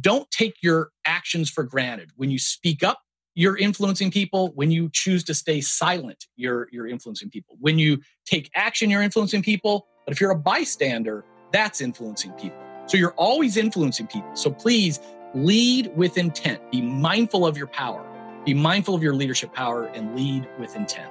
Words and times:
don't 0.00 0.30
take 0.30 0.56
your 0.62 0.90
actions 1.04 1.50
for 1.50 1.64
granted. 1.64 2.10
When 2.16 2.30
you 2.30 2.38
speak 2.38 2.82
up, 2.82 3.00
you're 3.34 3.56
influencing 3.56 4.10
people. 4.10 4.52
When 4.54 4.70
you 4.70 4.90
choose 4.92 5.22
to 5.24 5.34
stay 5.34 5.60
silent, 5.60 6.26
you're, 6.36 6.68
you're 6.72 6.86
influencing 6.86 7.30
people. 7.30 7.56
When 7.60 7.78
you 7.78 8.00
take 8.26 8.50
action, 8.54 8.90
you're 8.90 9.02
influencing 9.02 9.42
people. 9.42 9.86
But 10.04 10.12
if 10.12 10.20
you're 10.20 10.30
a 10.30 10.38
bystander, 10.38 11.24
that's 11.52 11.80
influencing 11.80 12.32
people. 12.32 12.58
So 12.86 12.96
you're 12.96 13.12
always 13.12 13.56
influencing 13.56 14.06
people. 14.06 14.34
So 14.34 14.50
please 14.50 14.98
lead 15.34 15.94
with 15.96 16.18
intent. 16.18 16.70
Be 16.70 16.80
mindful 16.80 17.46
of 17.46 17.56
your 17.56 17.66
power. 17.68 18.04
Be 18.44 18.54
mindful 18.54 18.94
of 18.94 19.02
your 19.02 19.14
leadership 19.14 19.52
power 19.52 19.84
and 19.84 20.16
lead 20.16 20.48
with 20.58 20.74
intent. 20.74 21.10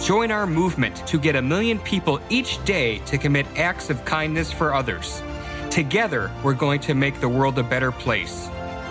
Join 0.00 0.30
our 0.30 0.46
movement 0.46 1.06
to 1.06 1.18
get 1.18 1.36
a 1.36 1.42
million 1.42 1.78
people 1.80 2.20
each 2.28 2.64
day 2.64 2.98
to 3.06 3.18
commit 3.18 3.46
acts 3.56 3.90
of 3.90 4.04
kindness 4.04 4.52
for 4.52 4.74
others. 4.74 5.22
Together, 5.70 6.30
we're 6.42 6.54
going 6.54 6.80
to 6.80 6.94
make 6.94 7.20
the 7.20 7.28
world 7.28 7.58
a 7.58 7.62
better 7.62 7.92
place. 7.92 8.48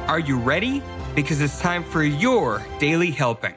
Are 0.08 0.20
you 0.20 0.38
ready? 0.38 0.82
Because 1.16 1.42
it's 1.42 1.60
time 1.60 1.84
for 1.84 2.04
your 2.04 2.66
daily 2.80 3.12
helping. 3.12 3.56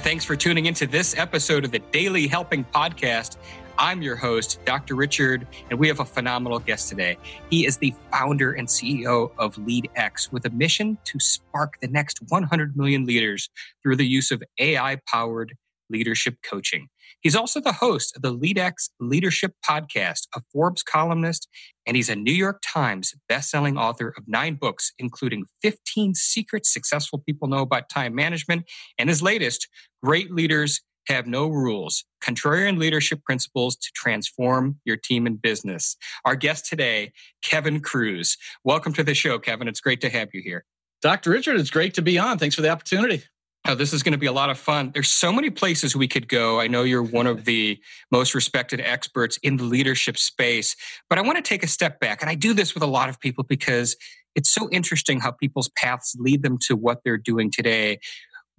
Thanks 0.00 0.24
for 0.24 0.34
tuning 0.34 0.66
into 0.66 0.86
this 0.86 1.16
episode 1.18 1.64
of 1.64 1.72
the 1.72 1.78
Daily 1.78 2.26
Helping 2.26 2.64
Podcast. 2.64 3.36
I'm 3.82 4.02
your 4.02 4.16
host, 4.16 4.60
Dr. 4.66 4.94
Richard, 4.94 5.46
and 5.70 5.78
we 5.78 5.88
have 5.88 6.00
a 6.00 6.04
phenomenal 6.04 6.58
guest 6.58 6.90
today. 6.90 7.16
He 7.48 7.64
is 7.64 7.78
the 7.78 7.94
founder 8.12 8.52
and 8.52 8.68
CEO 8.68 9.32
of 9.38 9.56
LeadX 9.56 10.30
with 10.30 10.44
a 10.44 10.50
mission 10.50 10.98
to 11.04 11.18
spark 11.18 11.80
the 11.80 11.88
next 11.88 12.18
100 12.28 12.76
million 12.76 13.06
leaders 13.06 13.48
through 13.82 13.96
the 13.96 14.06
use 14.06 14.30
of 14.30 14.42
AI 14.58 14.98
powered 15.06 15.54
leadership 15.88 16.36
coaching. 16.44 16.88
He's 17.22 17.34
also 17.34 17.58
the 17.58 17.72
host 17.72 18.14
of 18.14 18.20
the 18.20 18.36
LeadX 18.36 18.90
Leadership 19.00 19.54
Podcast, 19.66 20.28
a 20.34 20.42
Forbes 20.52 20.82
columnist, 20.82 21.48
and 21.86 21.96
he's 21.96 22.10
a 22.10 22.16
New 22.16 22.34
York 22.34 22.60
Times 22.62 23.14
bestselling 23.32 23.80
author 23.80 24.12
of 24.14 24.24
nine 24.26 24.56
books, 24.56 24.92
including 24.98 25.46
15 25.62 26.14
secrets 26.14 26.70
successful 26.70 27.22
people 27.26 27.48
know 27.48 27.60
about 27.60 27.88
time 27.88 28.14
management, 28.14 28.64
and 28.98 29.08
his 29.08 29.22
latest, 29.22 29.68
Great 30.02 30.30
Leaders 30.30 30.82
have 31.06 31.26
no 31.26 31.48
rules, 31.48 32.04
contrarian 32.22 32.78
leadership 32.78 33.22
principles 33.24 33.76
to 33.76 33.90
transform 33.94 34.78
your 34.84 34.96
team 34.96 35.26
and 35.26 35.40
business. 35.40 35.96
Our 36.24 36.36
guest 36.36 36.66
today, 36.66 37.12
Kevin 37.42 37.80
Kruse. 37.80 38.36
Welcome 38.64 38.92
to 38.94 39.04
the 39.04 39.14
show, 39.14 39.38
Kevin. 39.38 39.68
It's 39.68 39.80
great 39.80 40.00
to 40.02 40.10
have 40.10 40.28
you 40.32 40.42
here. 40.42 40.64
Dr. 41.02 41.30
Richard, 41.30 41.58
it's 41.58 41.70
great 41.70 41.94
to 41.94 42.02
be 42.02 42.18
on. 42.18 42.38
Thanks 42.38 42.54
for 42.54 42.62
the 42.62 42.68
opportunity. 42.68 43.22
Oh, 43.66 43.74
this 43.74 43.92
is 43.92 44.02
going 44.02 44.12
to 44.12 44.18
be 44.18 44.26
a 44.26 44.32
lot 44.32 44.48
of 44.48 44.58
fun. 44.58 44.90
There's 44.94 45.10
so 45.10 45.32
many 45.32 45.50
places 45.50 45.94
we 45.94 46.08
could 46.08 46.28
go. 46.28 46.60
I 46.60 46.66
know 46.66 46.82
you're 46.82 47.02
one 47.02 47.26
of 47.26 47.44
the 47.44 47.78
most 48.10 48.34
respected 48.34 48.80
experts 48.80 49.38
in 49.42 49.58
the 49.58 49.64
leadership 49.64 50.16
space, 50.16 50.74
but 51.10 51.18
I 51.18 51.22
want 51.22 51.36
to 51.36 51.42
take 51.42 51.62
a 51.62 51.66
step 51.66 52.00
back. 52.00 52.22
And 52.22 52.30
I 52.30 52.34
do 52.34 52.54
this 52.54 52.72
with 52.72 52.82
a 52.82 52.86
lot 52.86 53.10
of 53.10 53.20
people 53.20 53.44
because 53.44 53.96
it's 54.34 54.50
so 54.50 54.68
interesting 54.70 55.20
how 55.20 55.32
people's 55.32 55.68
paths 55.76 56.16
lead 56.18 56.42
them 56.42 56.56
to 56.62 56.76
what 56.76 57.00
they're 57.04 57.18
doing 57.18 57.50
today. 57.50 57.98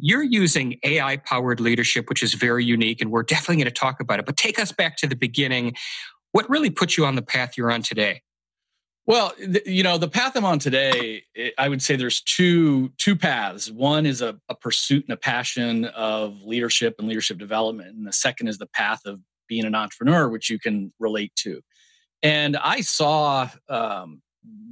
You're 0.02 0.24
using 0.24 0.80
AI 0.84 1.18
powered 1.18 1.60
leadership, 1.60 2.10
which 2.10 2.24
is 2.24 2.34
very 2.34 2.66
unique, 2.66 3.02
and 3.02 3.12
we're 3.12 3.24
definitely 3.24 3.58
going 3.58 3.66
to 3.66 3.72
talk 3.72 4.00
about 4.00 4.20
it. 4.20 4.26
But 4.26 4.36
take 4.36 4.60
us 4.60 4.72
back 4.72 4.98
to 4.98 5.08
the 5.08 5.16
beginning. 5.16 5.76
What 6.32 6.50
really 6.50 6.70
put 6.70 6.98
you 6.98 7.06
on 7.06 7.16
the 7.16 7.22
path 7.22 7.58
you're 7.58 7.72
on 7.72 7.84
today? 7.84 8.22
Well, 9.06 9.34
you 9.66 9.84
know, 9.84 9.98
the 9.98 10.08
path 10.08 10.36
I'm 10.36 10.46
on 10.46 10.60
today, 10.60 11.24
I 11.58 11.70
would 11.70 11.82
say 11.82 11.96
there's 11.96 12.22
two 12.22 12.90
two 12.98 13.16
paths. 13.16 13.72
One 13.72 14.06
is 14.06 14.22
a, 14.22 14.40
a, 14.48 14.56
pursuit 14.56 15.06
and 15.08 15.14
a 15.14 15.18
passion 15.18 15.86
of 15.86 16.42
leadership 16.44 16.96
and 17.00 17.08
leadership 17.08 17.38
development, 17.38 17.96
and 17.96 18.08
the 18.08 18.14
second 18.14 18.48
is 18.48 18.58
the 18.58 18.68
path 18.68 19.02
of 19.06 19.20
being 19.48 19.66
an 19.66 19.76
entrepreneur, 19.76 20.30
which 20.30 20.50
you 20.50 20.60
can 20.60 20.94
relate 21.00 21.36
to. 21.38 21.62
And 22.24 22.56
I 22.58 22.82
saw 22.82 23.50
um, 23.70 24.22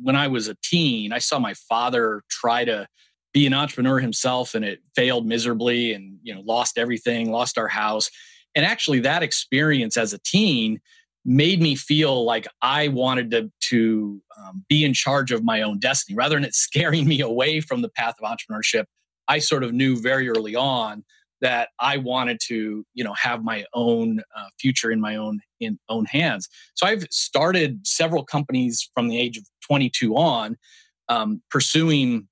when 0.02 0.16
I 0.16 0.28
was 0.28 0.48
a 0.48 0.56
teen, 0.64 1.12
I 1.12 1.20
saw 1.20 1.40
my 1.40 1.54
father 1.54 2.24
try 2.30 2.66
to 2.66 2.88
be 3.34 3.46
an 3.46 3.54
entrepreneur 3.54 4.00
himself 4.00 4.56
and 4.56 4.66
it 4.66 4.80
failed 4.96 5.26
miserably 5.26 5.94
and 5.94 6.18
you 6.24 6.34
know 6.34 6.42
lost 6.42 6.78
everything 6.78 7.32
lost 7.32 7.58
our 7.58 7.68
house. 7.68 8.10
And 8.56 8.66
actually 8.66 9.00
that 9.02 9.24
experience 9.24 9.98
as 9.98 10.14
a 10.14 10.20
teen 10.20 10.80
made 11.26 11.62
me 11.62 11.76
feel 11.76 12.24
like 12.24 12.48
i 12.62 12.88
wanted 12.88 13.30
to, 13.32 13.52
to 13.60 14.22
um, 14.38 14.64
be 14.70 14.84
in 14.84 14.94
charge 14.94 15.32
of 15.32 15.44
my 15.44 15.62
own 15.62 15.78
destiny. 15.78 16.16
Rather 16.16 16.36
than 16.36 16.46
it 16.46 16.56
scaring 16.56 17.08
me 17.08 17.22
away 17.22 17.62
from 17.62 17.82
the 17.82 17.90
path 17.90 18.16
of 18.22 18.30
entrepreneurship 18.30 18.86
i 19.28 19.40
sort 19.40 19.64
of 19.64 19.74
knew 19.74 20.02
very 20.02 20.30
early 20.30 20.56
on 20.56 21.04
that 21.42 21.70
i 21.80 21.98
wanted 21.98 22.40
to 22.40 22.86
you 22.94 23.04
know 23.04 23.14
have 23.14 23.44
my 23.44 23.64
own 23.74 24.22
uh, 24.36 24.48
future 24.60 24.92
in 24.92 25.00
my 25.00 25.16
own 25.16 25.40
in 25.60 25.78
own 25.90 26.06
hands. 26.06 26.48
So 26.74 26.88
i've 26.88 27.06
started 27.12 27.86
several 27.86 28.24
companies 28.24 28.90
from 28.96 29.08
the 29.08 29.20
age 29.20 29.38
of 29.38 29.44
22 29.68 30.16
on 30.16 30.58
um, 31.10 31.42
pursuing 31.50 32.28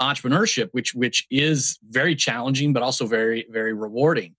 entrepreneurship, 0.00 0.68
which 0.72 0.94
which 0.94 1.26
is 1.30 1.78
very 1.90 2.14
challenging, 2.14 2.72
but 2.72 2.82
also 2.82 3.06
very 3.06 3.46
very 3.50 3.72
rewarding. 3.72 4.34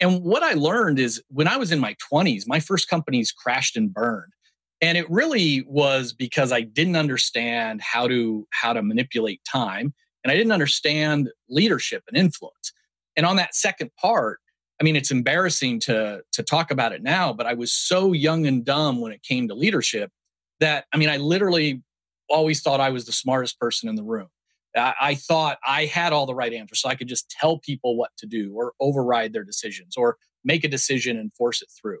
And 0.00 0.22
what 0.22 0.42
I 0.42 0.54
learned 0.54 0.98
is 0.98 1.22
when 1.28 1.46
I 1.46 1.56
was 1.56 1.70
in 1.70 1.78
my 1.78 1.94
20s, 2.12 2.42
my 2.46 2.58
first 2.58 2.88
companies 2.88 3.30
crashed 3.30 3.76
and 3.76 3.92
burned. 3.92 4.32
And 4.80 4.98
it 4.98 5.08
really 5.08 5.64
was 5.68 6.12
because 6.12 6.50
I 6.50 6.62
didn't 6.62 6.96
understand 6.96 7.80
how 7.82 8.08
to 8.08 8.46
how 8.50 8.72
to 8.72 8.82
manipulate 8.82 9.40
time 9.44 9.94
and 10.24 10.32
I 10.32 10.36
didn't 10.36 10.52
understand 10.52 11.30
leadership 11.48 12.02
and 12.08 12.16
influence. 12.16 12.72
And 13.16 13.26
on 13.26 13.36
that 13.36 13.54
second 13.54 13.90
part, 14.00 14.40
I 14.80 14.84
mean 14.84 14.96
it's 14.96 15.12
embarrassing 15.12 15.80
to 15.80 16.22
to 16.32 16.42
talk 16.42 16.72
about 16.72 16.92
it 16.92 17.02
now, 17.02 17.32
but 17.32 17.46
I 17.46 17.54
was 17.54 17.72
so 17.72 18.12
young 18.12 18.46
and 18.46 18.64
dumb 18.64 19.00
when 19.00 19.12
it 19.12 19.22
came 19.22 19.46
to 19.48 19.54
leadership 19.54 20.10
that 20.58 20.86
I 20.92 20.96
mean 20.96 21.08
I 21.08 21.18
literally 21.18 21.82
always 22.28 22.60
thought 22.60 22.80
I 22.80 22.90
was 22.90 23.04
the 23.04 23.12
smartest 23.12 23.60
person 23.60 23.88
in 23.88 23.94
the 23.94 24.02
room. 24.02 24.28
I, 24.74 25.14
thought 25.14 25.58
I 25.66 25.84
had 25.84 26.12
all 26.12 26.26
the 26.26 26.34
right 26.34 26.52
answers, 26.52 26.80
so 26.80 26.88
I 26.88 26.94
could 26.94 27.08
just 27.08 27.30
tell 27.30 27.58
people 27.58 27.96
what 27.96 28.10
to 28.18 28.26
do 28.26 28.52
or 28.54 28.72
override 28.80 29.32
their 29.32 29.44
decisions 29.44 29.96
or 29.96 30.16
make 30.44 30.64
a 30.64 30.68
decision 30.68 31.18
and 31.18 31.32
force 31.34 31.62
it 31.62 31.68
through. 31.80 31.98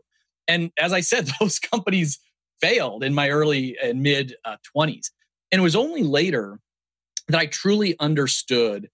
And 0.48 0.70
as 0.78 0.92
I 0.92 1.00
said, 1.00 1.28
those 1.40 1.58
companies 1.58 2.18
failed 2.60 3.04
in 3.04 3.14
my 3.14 3.30
early 3.30 3.76
and 3.82 4.02
mid 4.02 4.36
uh, 4.44 4.56
20s. 4.76 5.10
And 5.50 5.60
it 5.60 5.62
was 5.62 5.76
only 5.76 6.02
later 6.02 6.60
that 7.28 7.38
I 7.38 7.46
truly 7.46 7.96
understood 8.00 8.88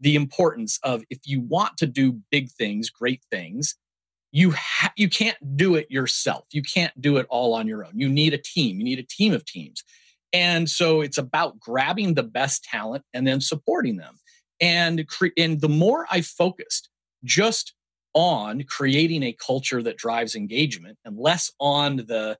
the 0.00 0.16
importance 0.16 0.78
of 0.82 1.02
if 1.10 1.20
you 1.24 1.40
want 1.40 1.76
to 1.78 1.86
do 1.86 2.20
big 2.30 2.50
things, 2.50 2.90
great 2.90 3.22
things, 3.30 3.76
you 4.32 4.50
ha- 4.50 4.92
you 4.96 5.08
can't 5.08 5.56
do 5.56 5.76
it 5.76 5.90
yourself. 5.90 6.44
You 6.52 6.62
can't 6.62 6.98
do 7.00 7.16
it 7.18 7.26
all 7.30 7.54
on 7.54 7.68
your 7.68 7.84
own. 7.84 7.92
You 7.94 8.08
need 8.08 8.34
a 8.34 8.38
team. 8.38 8.78
You 8.78 8.84
need 8.84 8.98
a 8.98 9.04
team 9.04 9.32
of 9.32 9.44
teams. 9.44 9.82
And 10.34 10.68
so 10.68 11.00
it's 11.00 11.16
about 11.16 11.60
grabbing 11.60 12.14
the 12.14 12.24
best 12.24 12.64
talent 12.64 13.04
and 13.14 13.24
then 13.24 13.40
supporting 13.40 13.96
them. 13.96 14.18
And, 14.60 15.06
cre- 15.06 15.28
and 15.38 15.60
the 15.60 15.68
more 15.68 16.06
I 16.10 16.22
focused 16.22 16.90
just 17.22 17.72
on 18.14 18.64
creating 18.64 19.22
a 19.22 19.32
culture 19.32 19.80
that 19.82 19.96
drives 19.96 20.34
engagement 20.34 20.98
and 21.04 21.16
less 21.16 21.52
on 21.60 21.98
the, 21.98 22.36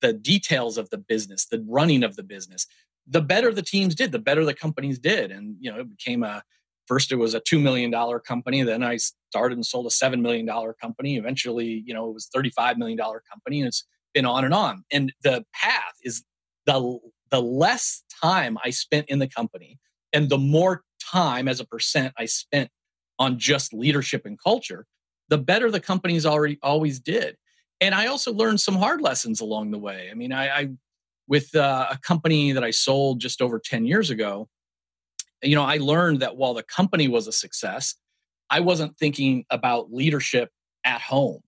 the 0.00 0.14
details 0.14 0.78
of 0.78 0.88
the 0.88 0.96
business, 0.96 1.46
the 1.46 1.62
running 1.68 2.02
of 2.02 2.16
the 2.16 2.22
business, 2.22 2.66
the 3.06 3.20
better 3.20 3.52
the 3.52 3.62
teams 3.62 3.94
did, 3.94 4.10
the 4.10 4.18
better 4.18 4.44
the 4.46 4.54
companies 4.54 4.98
did. 4.98 5.30
And, 5.30 5.56
you 5.60 5.70
know, 5.70 5.80
it 5.80 5.90
became 5.90 6.22
a, 6.22 6.42
first 6.86 7.12
it 7.12 7.16
was 7.16 7.34
a 7.34 7.40
$2 7.40 7.60
million 7.60 7.92
company. 8.26 8.62
Then 8.62 8.82
I 8.82 8.96
started 8.96 9.58
and 9.58 9.66
sold 9.66 9.86
a 9.86 9.90
$7 9.90 10.20
million 10.20 10.48
company. 10.80 11.18
Eventually, 11.18 11.82
you 11.86 11.92
know, 11.92 12.08
it 12.08 12.14
was 12.14 12.30
$35 12.34 12.78
million 12.78 12.98
company 12.98 13.60
and 13.60 13.68
it's 13.68 13.84
been 14.14 14.24
on 14.24 14.46
and 14.46 14.54
on. 14.54 14.84
And 14.90 15.12
the 15.22 15.44
path 15.52 15.94
is 16.02 16.24
the 16.66 16.98
the 17.34 17.42
less 17.42 18.04
time 18.22 18.56
I 18.64 18.70
spent 18.70 19.06
in 19.08 19.18
the 19.18 19.26
company 19.26 19.80
and 20.12 20.28
the 20.28 20.38
more 20.38 20.84
time 21.00 21.48
as 21.48 21.58
a 21.58 21.66
percent 21.66 22.14
I 22.16 22.26
spent 22.26 22.70
on 23.18 23.40
just 23.40 23.74
leadership 23.74 24.24
and 24.24 24.38
culture, 24.40 24.86
the 25.28 25.38
better 25.38 25.68
the 25.68 25.80
companies 25.80 26.24
already 26.24 26.58
always 26.62 27.00
did. 27.00 27.36
And 27.80 27.92
I 27.92 28.06
also 28.06 28.32
learned 28.32 28.60
some 28.60 28.76
hard 28.76 29.00
lessons 29.00 29.40
along 29.40 29.72
the 29.72 29.78
way. 29.78 30.08
I 30.10 30.14
mean, 30.14 30.32
I, 30.32 30.48
I 30.48 30.68
with 31.26 31.54
uh, 31.56 31.88
a 31.90 31.98
company 31.98 32.52
that 32.52 32.62
I 32.62 32.70
sold 32.70 33.20
just 33.20 33.42
over 33.42 33.58
10 33.58 33.84
years 33.84 34.10
ago, 34.10 34.48
you 35.42 35.56
know, 35.56 35.64
I 35.64 35.78
learned 35.78 36.20
that 36.20 36.36
while 36.36 36.54
the 36.54 36.62
company 36.62 37.08
was 37.08 37.26
a 37.26 37.32
success, 37.32 37.96
I 38.48 38.60
wasn't 38.60 38.96
thinking 38.96 39.44
about 39.50 39.92
leadership 39.92 40.50
at 40.84 41.00
home. 41.00 41.40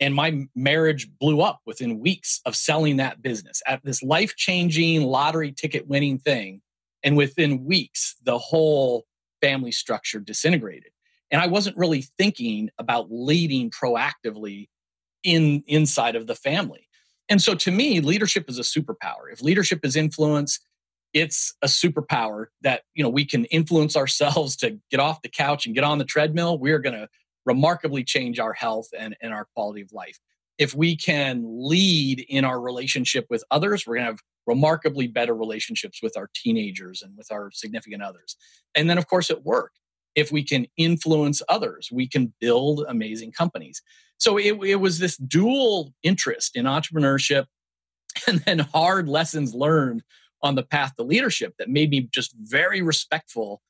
And 0.00 0.14
my 0.14 0.46
marriage 0.54 1.08
blew 1.18 1.42
up 1.42 1.60
within 1.66 2.00
weeks 2.00 2.40
of 2.46 2.56
selling 2.56 2.96
that 2.96 3.22
business 3.22 3.62
at 3.66 3.84
this 3.84 4.02
life 4.02 4.34
changing 4.36 5.02
lottery 5.02 5.52
ticket 5.52 5.86
winning 5.86 6.18
thing. 6.18 6.62
And 7.02 7.16
within 7.16 7.64
weeks, 7.64 8.16
the 8.22 8.38
whole 8.38 9.04
family 9.40 9.72
structure 9.72 10.20
disintegrated. 10.20 10.90
And 11.30 11.40
I 11.40 11.46
wasn't 11.46 11.76
really 11.76 12.06
thinking 12.18 12.70
about 12.78 13.08
leading 13.10 13.70
proactively 13.70 14.68
in 15.22 15.62
inside 15.66 16.16
of 16.16 16.26
the 16.26 16.34
family. 16.34 16.88
And 17.28 17.40
so 17.40 17.54
to 17.54 17.70
me, 17.70 18.00
leadership 18.00 18.46
is 18.48 18.58
a 18.58 18.62
superpower. 18.62 19.30
If 19.32 19.42
leadership 19.42 19.80
is 19.84 19.96
influence, 19.96 20.58
it's 21.12 21.54
a 21.62 21.66
superpower 21.66 22.46
that 22.62 22.82
you 22.94 23.02
know 23.02 23.08
we 23.08 23.24
can 23.24 23.44
influence 23.46 23.96
ourselves 23.96 24.56
to 24.56 24.78
get 24.90 25.00
off 25.00 25.22
the 25.22 25.28
couch 25.28 25.66
and 25.66 25.74
get 25.74 25.84
on 25.84 25.98
the 25.98 26.04
treadmill. 26.04 26.58
We 26.58 26.72
are 26.72 26.78
going 26.78 26.94
to 26.94 27.08
remarkably 27.50 28.04
change 28.04 28.38
our 28.38 28.52
health 28.52 28.88
and, 28.96 29.16
and 29.20 29.32
our 29.32 29.46
quality 29.54 29.80
of 29.80 29.92
life. 29.92 30.18
If 30.56 30.72
we 30.72 30.96
can 30.96 31.42
lead 31.44 32.24
in 32.28 32.44
our 32.44 32.60
relationship 32.60 33.26
with 33.28 33.42
others, 33.50 33.86
we're 33.86 33.96
going 33.96 34.06
to 34.06 34.12
have 34.12 34.20
remarkably 34.46 35.08
better 35.08 35.34
relationships 35.34 36.00
with 36.00 36.16
our 36.16 36.30
teenagers 36.32 37.02
and 37.02 37.16
with 37.16 37.32
our 37.32 37.50
significant 37.52 38.02
others. 38.02 38.36
And 38.76 38.88
then, 38.88 38.98
of 38.98 39.08
course, 39.08 39.30
at 39.30 39.44
work, 39.44 39.72
if 40.14 40.30
we 40.30 40.44
can 40.44 40.66
influence 40.76 41.42
others, 41.48 41.88
we 41.90 42.06
can 42.06 42.32
build 42.40 42.84
amazing 42.88 43.32
companies. 43.32 43.82
So 44.18 44.36
it, 44.36 44.52
it 44.64 44.76
was 44.76 44.98
this 45.00 45.16
dual 45.16 45.92
interest 46.04 46.56
in 46.56 46.66
entrepreneurship 46.66 47.46
and 48.28 48.40
then 48.40 48.60
hard 48.60 49.08
lessons 49.08 49.54
learned 49.54 50.02
on 50.42 50.54
the 50.54 50.62
path 50.62 50.94
to 50.96 51.02
leadership 51.02 51.54
that 51.58 51.68
made 51.68 51.90
me 51.90 52.08
just 52.12 52.34
very 52.38 52.80
respectful 52.80 53.60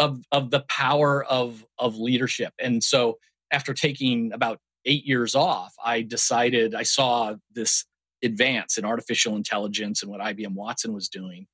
of 0.00 0.24
of 0.32 0.50
the 0.50 0.64
power 0.68 1.24
of 1.24 1.64
of 1.78 1.96
leadership. 1.96 2.54
And 2.58 2.82
so 2.82 3.18
after 3.50 3.74
taking 3.74 4.32
about 4.32 4.58
8 4.84 5.04
years 5.04 5.34
off, 5.34 5.74
I 5.84 6.02
decided 6.02 6.74
I 6.74 6.84
saw 6.84 7.34
this 7.54 7.84
advance 8.22 8.78
in 8.78 8.84
artificial 8.84 9.36
intelligence 9.36 10.02
and 10.02 10.10
what 10.10 10.20
IBM 10.20 10.54
Watson 10.54 10.92
was 10.92 11.08
doing. 11.08 11.46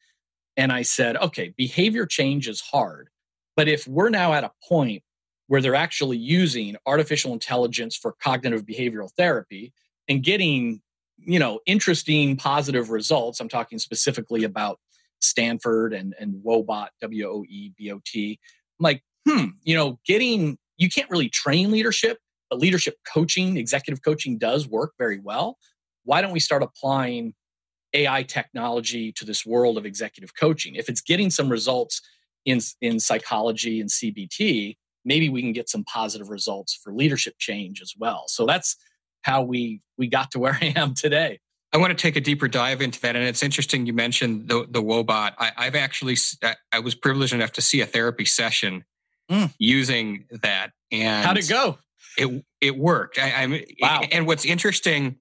And 0.57 0.73
I 0.73 0.83
said, 0.83 1.17
okay, 1.17 1.53
behavior 1.57 2.07
change 2.07 2.49
is 2.49 2.61
hard. 2.61 3.09
But 3.57 3.69
if 3.69 3.87
we're 3.87 4.11
now 4.11 4.33
at 4.33 4.45
a 4.45 4.53
point 4.69 5.03
where 5.49 5.61
they're 5.61 5.75
actually 5.75 6.17
using 6.17 6.77
artificial 6.87 7.33
intelligence 7.33 7.97
for 7.97 8.15
cognitive 8.21 8.65
behavioral 8.65 9.11
therapy 9.17 9.73
and 10.09 10.23
getting 10.23 10.81
you 11.19 11.39
know 11.39 11.61
interesting 11.67 12.37
positive 12.37 12.91
results 12.91 13.41
i'm 13.41 13.49
talking 13.49 13.79
specifically 13.79 14.45
about 14.45 14.79
stanford 15.21 15.95
and 15.95 16.15
and 16.21 16.35
woebot 16.45 16.89
w-o-e-b-o-t 17.01 18.41
i'm 18.79 18.85
like 18.85 19.03
hmm 19.27 19.47
you 19.63 19.75
know 19.75 19.99
getting 20.07 20.59
you 20.77 20.89
can't 20.89 21.11
really 21.11 21.29
train 21.29 21.71
leadership 21.71 22.19
but 22.51 22.59
leadership 22.59 22.97
coaching 23.13 23.57
executive 23.57 24.03
coaching 24.03 24.39
does 24.39 24.69
work 24.69 24.93
very 24.99 25.19
well 25.19 25.59
why 26.05 26.21
don't 26.21 26.33
we 26.33 26.41
start 26.41 26.63
applying 26.63 27.35
ai 27.95 28.23
technology 28.23 29.13
to 29.13 29.25
this 29.25 29.45
world 29.47 29.79
of 29.79 29.87
executive 29.87 30.33
coaching 30.39 30.75
if 30.75 30.89
it's 30.89 31.01
getting 31.01 31.31
some 31.31 31.49
results 31.49 32.01
in 32.45 32.61
in 32.81 33.01
psychology 33.01 33.81
and 33.81 33.91
cbt 33.91 34.77
maybe 35.05 35.29
we 35.29 35.41
can 35.41 35.53
get 35.53 35.69
some 35.69 35.85
positive 35.85 36.29
results 36.29 36.79
for 36.83 36.93
leadership 36.93 37.35
change 37.39 37.81
as 37.81 37.95
well 37.99 38.25
so 38.27 38.45
that's 38.47 38.77
how 39.27 39.43
we 39.43 39.81
we 39.99 40.07
got 40.07 40.31
to 40.31 40.39
where 40.39 40.57
I 40.63 40.73
am 40.77 40.95
today. 40.95 41.41
I 41.73 41.79
want 41.79 41.91
to 41.91 42.01
take 42.01 42.17
a 42.17 42.21
deeper 42.21 42.49
dive 42.49 42.81
into 42.81 43.01
that, 43.01 43.17
and 43.17 43.25
it's 43.25 43.43
interesting 43.43 43.85
you 43.85 43.93
mentioned 43.93 44.49
the 44.49 44.67
the 44.71 44.83
Woebot. 44.83 45.35
I, 45.37 45.65
have 45.65 45.75
actually 45.75 46.17
I 46.73 46.79
was 46.79 46.95
privileged 46.95 47.35
enough 47.35 47.53
to 47.53 47.61
see 47.61 47.81
a 47.81 47.87
therapy 47.87 48.25
session 48.25 48.85
mm. 49.31 49.53
using 49.59 50.25
that, 50.43 50.71
and 50.93 51.25
how'd 51.25 51.39
it 51.39 51.49
go? 51.49 51.79
It 52.19 52.45
it 52.61 52.77
worked. 52.77 53.19
I, 53.19 53.43
am 53.43 53.61
wow. 53.81 54.03
And 54.11 54.27
what's 54.27 54.45
interesting 54.45 55.17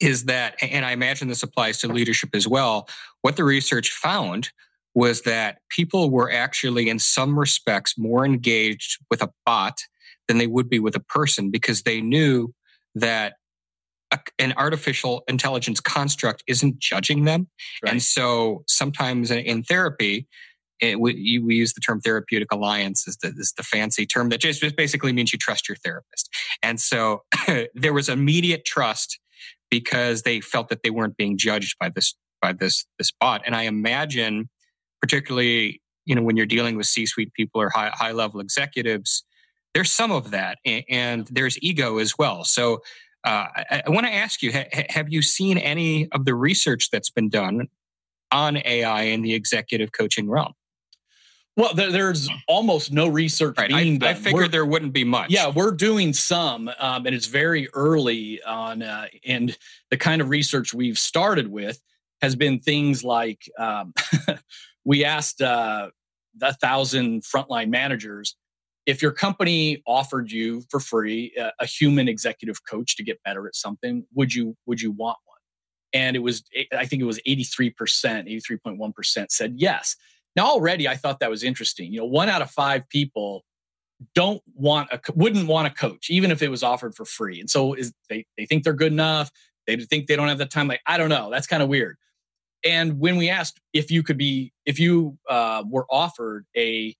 is 0.00 0.24
that, 0.24 0.56
and 0.60 0.84
I 0.84 0.90
imagine 0.90 1.28
this 1.28 1.44
applies 1.44 1.78
to 1.78 1.88
leadership 1.88 2.30
as 2.34 2.48
well. 2.48 2.88
What 3.20 3.36
the 3.36 3.44
research 3.44 3.90
found 3.92 4.50
was 4.94 5.22
that 5.22 5.58
people 5.70 6.10
were 6.10 6.30
actually, 6.30 6.88
in 6.88 6.98
some 6.98 7.38
respects, 7.38 7.96
more 7.96 8.24
engaged 8.24 8.98
with 9.10 9.22
a 9.22 9.30
bot 9.46 9.78
than 10.28 10.38
they 10.38 10.46
would 10.46 10.68
be 10.68 10.80
with 10.80 10.96
a 10.96 11.00
person 11.00 11.50
because 11.50 11.82
they 11.82 12.00
knew 12.00 12.52
that 12.94 13.34
a, 14.12 14.18
an 14.38 14.52
artificial 14.56 15.22
intelligence 15.28 15.80
construct 15.80 16.42
isn't 16.46 16.78
judging 16.78 17.24
them. 17.24 17.48
Right. 17.82 17.92
And 17.92 18.02
so 18.02 18.64
sometimes 18.66 19.30
in, 19.30 19.38
in 19.38 19.62
therapy, 19.62 20.26
it, 20.82 21.00
we, 21.00 21.38
we, 21.38 21.54
use 21.54 21.72
the 21.72 21.80
term 21.80 22.00
therapeutic 22.00 22.50
alliance 22.50 23.06
is 23.06 23.16
the, 23.18 23.28
is 23.28 23.54
the 23.56 23.62
fancy 23.62 24.04
term 24.04 24.28
that 24.30 24.40
just, 24.40 24.60
just 24.60 24.76
basically 24.76 25.12
means 25.12 25.32
you 25.32 25.38
trust 25.38 25.68
your 25.68 25.76
therapist. 25.76 26.28
And 26.62 26.80
so 26.80 27.22
there 27.74 27.92
was 27.92 28.08
immediate 28.08 28.64
trust 28.64 29.20
because 29.70 30.22
they 30.22 30.40
felt 30.40 30.68
that 30.68 30.82
they 30.82 30.90
weren't 30.90 31.16
being 31.16 31.38
judged 31.38 31.76
by 31.78 31.88
this 31.88 32.14
by 32.42 32.52
this 32.52 32.84
this 32.98 33.12
bot. 33.12 33.42
And 33.46 33.54
I 33.54 33.62
imagine, 33.62 34.50
particularly 35.00 35.80
you 36.04 36.16
know 36.16 36.22
when 36.22 36.36
you're 36.36 36.46
dealing 36.46 36.76
with 36.76 36.86
C-suite 36.86 37.32
people 37.34 37.60
or 37.60 37.70
high 37.70 37.90
high 37.94 38.12
level 38.12 38.40
executives, 38.40 39.24
there's 39.74 39.92
some 39.92 40.10
of 40.10 40.32
that, 40.32 40.58
and 40.66 41.28
there's 41.30 41.56
ego 41.62 41.98
as 41.98 42.18
well. 42.18 42.44
So 42.44 42.82
uh, 43.24 43.46
I, 43.70 43.82
I 43.86 43.90
want 43.90 44.06
to 44.06 44.12
ask 44.12 44.42
you: 44.42 44.52
ha- 44.52 44.84
Have 44.88 45.12
you 45.12 45.22
seen 45.22 45.58
any 45.58 46.10
of 46.10 46.24
the 46.24 46.34
research 46.34 46.90
that's 46.90 47.10
been 47.10 47.28
done 47.28 47.68
on 48.32 48.56
AI 48.64 49.02
in 49.02 49.22
the 49.22 49.34
executive 49.34 49.92
coaching 49.92 50.28
realm? 50.28 50.54
Well, 51.56 51.74
there's 51.74 52.30
almost 52.48 52.92
no 52.92 53.08
research 53.08 53.56
right. 53.58 53.68
being 53.68 53.96
I, 53.96 53.98
done. 53.98 54.08
I 54.08 54.14
figured 54.14 54.52
there 54.52 54.64
wouldn't 54.64 54.94
be 54.94 55.04
much. 55.04 55.30
Yeah, 55.30 55.50
we're 55.50 55.72
doing 55.72 56.14
some, 56.14 56.70
um, 56.78 57.04
and 57.04 57.14
it's 57.14 57.26
very 57.26 57.68
early 57.74 58.42
on. 58.42 58.82
Uh, 58.82 59.06
and 59.26 59.56
the 59.90 59.98
kind 59.98 60.22
of 60.22 60.30
research 60.30 60.72
we've 60.72 60.98
started 60.98 61.48
with 61.48 61.78
has 62.22 62.34
been 62.36 62.58
things 62.58 63.04
like 63.04 63.50
um, 63.58 63.92
we 64.84 65.04
asked 65.04 65.42
uh, 65.42 65.90
a 66.40 66.54
thousand 66.54 67.22
frontline 67.22 67.68
managers 67.68 68.36
if 68.86 69.00
your 69.02 69.12
company 69.12 69.82
offered 69.86 70.30
you 70.30 70.62
for 70.70 70.80
free 70.80 71.32
a, 71.38 71.52
a, 71.60 71.66
human 71.66 72.08
executive 72.08 72.58
coach 72.68 72.96
to 72.96 73.04
get 73.04 73.22
better 73.22 73.46
at 73.46 73.54
something 73.54 74.04
would 74.14 74.32
you 74.32 74.56
would 74.66 74.80
you 74.80 74.90
want 74.92 75.18
one 75.24 75.36
and 75.92 76.16
it 76.16 76.20
was 76.20 76.42
i 76.76 76.86
think 76.86 77.02
it 77.02 77.04
was 77.04 77.20
83% 77.26 77.74
83.1% 77.74 79.30
said 79.30 79.54
yes 79.56 79.96
now 80.36 80.46
already 80.46 80.88
i 80.88 80.96
thought 80.96 81.20
that 81.20 81.30
was 81.30 81.42
interesting 81.42 81.92
you 81.92 82.00
know 82.00 82.06
one 82.06 82.28
out 82.28 82.42
of 82.42 82.50
five 82.50 82.88
people 82.88 83.44
don't 84.14 84.42
want 84.54 84.88
a 84.92 85.00
wouldn't 85.14 85.46
want 85.46 85.66
a 85.66 85.70
coach 85.70 86.10
even 86.10 86.30
if 86.30 86.42
it 86.42 86.48
was 86.48 86.62
offered 86.62 86.94
for 86.94 87.04
free 87.04 87.40
and 87.40 87.48
so 87.48 87.74
is 87.74 87.92
they 88.08 88.24
they 88.36 88.46
think 88.46 88.64
they're 88.64 88.72
good 88.72 88.92
enough 88.92 89.30
they 89.66 89.76
think 89.76 90.06
they 90.06 90.16
don't 90.16 90.28
have 90.28 90.38
the 90.38 90.46
time 90.46 90.68
like 90.68 90.80
i 90.86 90.96
don't 90.96 91.10
know 91.10 91.30
that's 91.30 91.46
kind 91.46 91.62
of 91.62 91.68
weird 91.68 91.96
and 92.64 92.98
when 92.98 93.16
we 93.16 93.28
asked 93.28 93.60
if 93.72 93.90
you 93.90 94.02
could 94.02 94.18
be 94.18 94.52
if 94.66 94.78
you 94.78 95.18
uh, 95.28 95.62
were 95.68 95.86
offered 95.90 96.46
a 96.56 96.94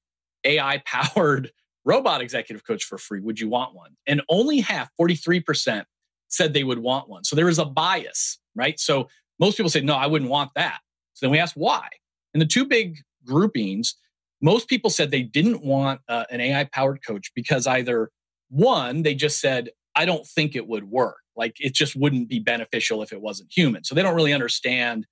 ai 0.45 0.83
powered 0.85 1.51
robot 1.85 2.21
executive 2.21 2.65
coach 2.65 2.85
for 2.85 2.99
free. 2.99 3.21
Would 3.21 3.41
you 3.41 3.49
want 3.49 3.75
one? 3.75 3.97
And 4.07 4.23
only 4.29 4.61
half, 4.61 4.89
43%, 5.01 5.85
said 6.29 6.55
they 6.55 6.65
would 6.65 6.79
want 6.79 7.09
one. 7.09 7.25
So 7.25 7.37
there 7.37 7.47
was 7.47 7.59
a 7.59 7.65
bias, 7.65 8.39
right? 8.55 8.79
So 8.79 9.09
most 9.39 9.57
people 9.57 9.71
say 9.71 9.81
no, 9.81 9.95
I 9.95 10.07
wouldn't 10.07 10.31
want 10.31 10.51
that. 10.55 10.79
So 11.15 11.27
then 11.27 11.33
we 11.33 11.39
asked 11.39 11.57
why. 11.57 11.89
And 12.33 12.41
the 12.41 12.47
two 12.47 12.65
big 12.65 12.99
groupings, 13.25 13.97
most 14.41 14.69
people 14.69 14.91
said 14.91 15.11
they 15.11 15.23
didn't 15.23 15.63
want 15.65 16.01
uh, 16.09 16.25
an 16.31 16.41
AI 16.41 16.65
powered 16.65 17.05
coach 17.07 17.31
because 17.35 17.67
either 17.67 18.11
one, 18.51 19.03
they 19.03 19.15
just 19.15 19.41
said, 19.41 19.71
I 19.95 20.05
don't 20.05 20.27
think 20.27 20.57
it 20.57 20.67
would 20.67 20.91
work. 20.91 21.19
Like 21.37 21.57
it 21.61 21.75
just 21.75 21.97
wouldn't 21.97 22.29
be 22.29 22.39
beneficial 22.39 23.03
if 23.03 23.13
it 23.13 23.21
wasn't 23.21 23.51
human. 23.53 23.85
So 23.85 23.95
they 23.95 24.03
don't 24.03 24.17
really 24.17 24.33
understand 24.33 25.07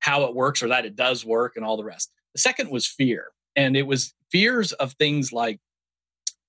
how 0.00 0.24
it 0.24 0.34
works 0.34 0.62
or 0.62 0.68
that 0.68 0.84
it 0.84 0.96
does 0.96 1.24
work 1.24 1.54
and 1.56 1.64
all 1.64 1.76
the 1.76 1.84
rest. 1.84 2.12
The 2.34 2.40
second 2.40 2.70
was 2.70 2.86
fear. 2.86 3.28
And 3.56 3.76
it 3.76 3.86
was 3.86 4.14
fears 4.30 4.72
of 4.72 4.92
things 4.94 5.32
like 5.32 5.60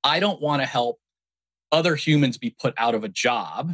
I 0.03 0.19
don't 0.19 0.41
want 0.41 0.61
to 0.61 0.65
help 0.67 0.99
other 1.71 1.95
humans 1.95 2.37
be 2.37 2.55
put 2.59 2.73
out 2.77 2.95
of 2.95 3.03
a 3.03 3.09
job, 3.09 3.73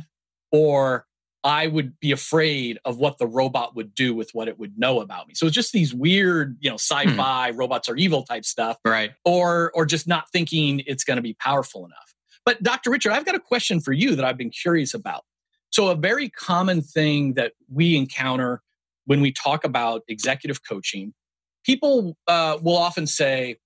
or 0.51 1.05
I 1.43 1.67
would 1.67 1.99
be 1.99 2.11
afraid 2.11 2.77
of 2.85 2.97
what 2.97 3.17
the 3.17 3.25
robot 3.25 3.75
would 3.75 3.95
do 3.95 4.13
with 4.13 4.29
what 4.33 4.47
it 4.47 4.59
would 4.59 4.77
know 4.77 5.01
about 5.01 5.27
me. 5.27 5.33
So 5.33 5.47
it's 5.47 5.55
just 5.55 5.71
these 5.71 5.93
weird, 5.93 6.57
you 6.59 6.69
know, 6.69 6.75
hmm. 6.75 7.07
sci-fi 7.09 7.51
hmm. 7.51 7.57
robots 7.57 7.89
are 7.89 7.95
evil 7.95 8.23
type 8.23 8.45
stuff. 8.45 8.77
Right. 8.85 9.11
Or 9.25 9.71
or 9.73 9.85
just 9.85 10.07
not 10.07 10.25
thinking 10.31 10.83
it's 10.85 11.03
going 11.03 11.17
to 11.17 11.23
be 11.23 11.33
powerful 11.33 11.85
enough. 11.85 12.13
But 12.45 12.61
Dr. 12.63 12.91
Richard, 12.91 13.11
I've 13.11 13.25
got 13.25 13.35
a 13.35 13.39
question 13.39 13.79
for 13.79 13.91
you 13.91 14.15
that 14.15 14.25
I've 14.25 14.37
been 14.37 14.49
curious 14.49 14.93
about. 14.93 15.23
So 15.71 15.89
a 15.89 15.95
very 15.95 16.29
common 16.29 16.81
thing 16.81 17.33
that 17.35 17.53
we 17.69 17.95
encounter 17.95 18.61
when 19.05 19.21
we 19.21 19.31
talk 19.31 19.63
about 19.63 20.03
executive 20.07 20.61
coaching, 20.67 21.13
people 21.65 22.17
uh, 22.27 22.57
will 22.61 22.77
often 22.77 23.07
say, 23.07 23.57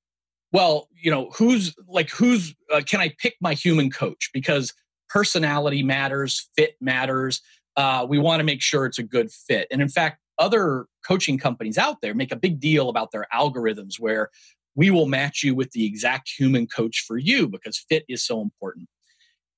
well, 0.52 0.88
you 0.94 1.12
know, 1.12 1.30
who's 1.36 1.76
like, 1.88 2.10
who's, 2.10 2.56
uh, 2.72 2.82
can 2.82 3.00
I 3.00 3.14
pick 3.20 3.36
my 3.42 3.54
human 3.54 3.90
coach? 3.90 4.30
Because 4.34 4.74
personality 5.10 5.84
matters, 5.84 6.50
fit 6.56 6.76
matters. 6.80 7.42
Uh, 7.78 8.06
we 8.08 8.18
want 8.18 8.40
to 8.40 8.44
make 8.44 8.62
sure 8.62 8.86
it's 8.86 9.00
a 9.00 9.04
good 9.04 9.32
fit. 9.32 9.68
And 9.72 9.82
in 9.82 9.90
fact, 9.90 10.20
other 10.38 10.86
coaching 11.06 11.38
companies 11.38 11.78
out 11.78 12.02
there 12.02 12.14
make 12.14 12.32
a 12.32 12.36
big 12.36 12.60
deal 12.60 12.90
about 12.90 13.12
their 13.12 13.28
algorithms 13.34 14.00
where 14.00 14.30
we 14.76 14.92
will 14.92 15.08
match 15.08 15.44
you 15.44 15.56
with 15.56 15.72
the 15.72 15.86
exact 15.86 16.30
human 16.30 16.68
coach 16.68 17.04
for 17.08 17.18
you 17.18 17.48
because 17.48 17.78
fit 17.90 18.04
is 18.10 18.26
so 18.26 18.42
important. 18.42 18.88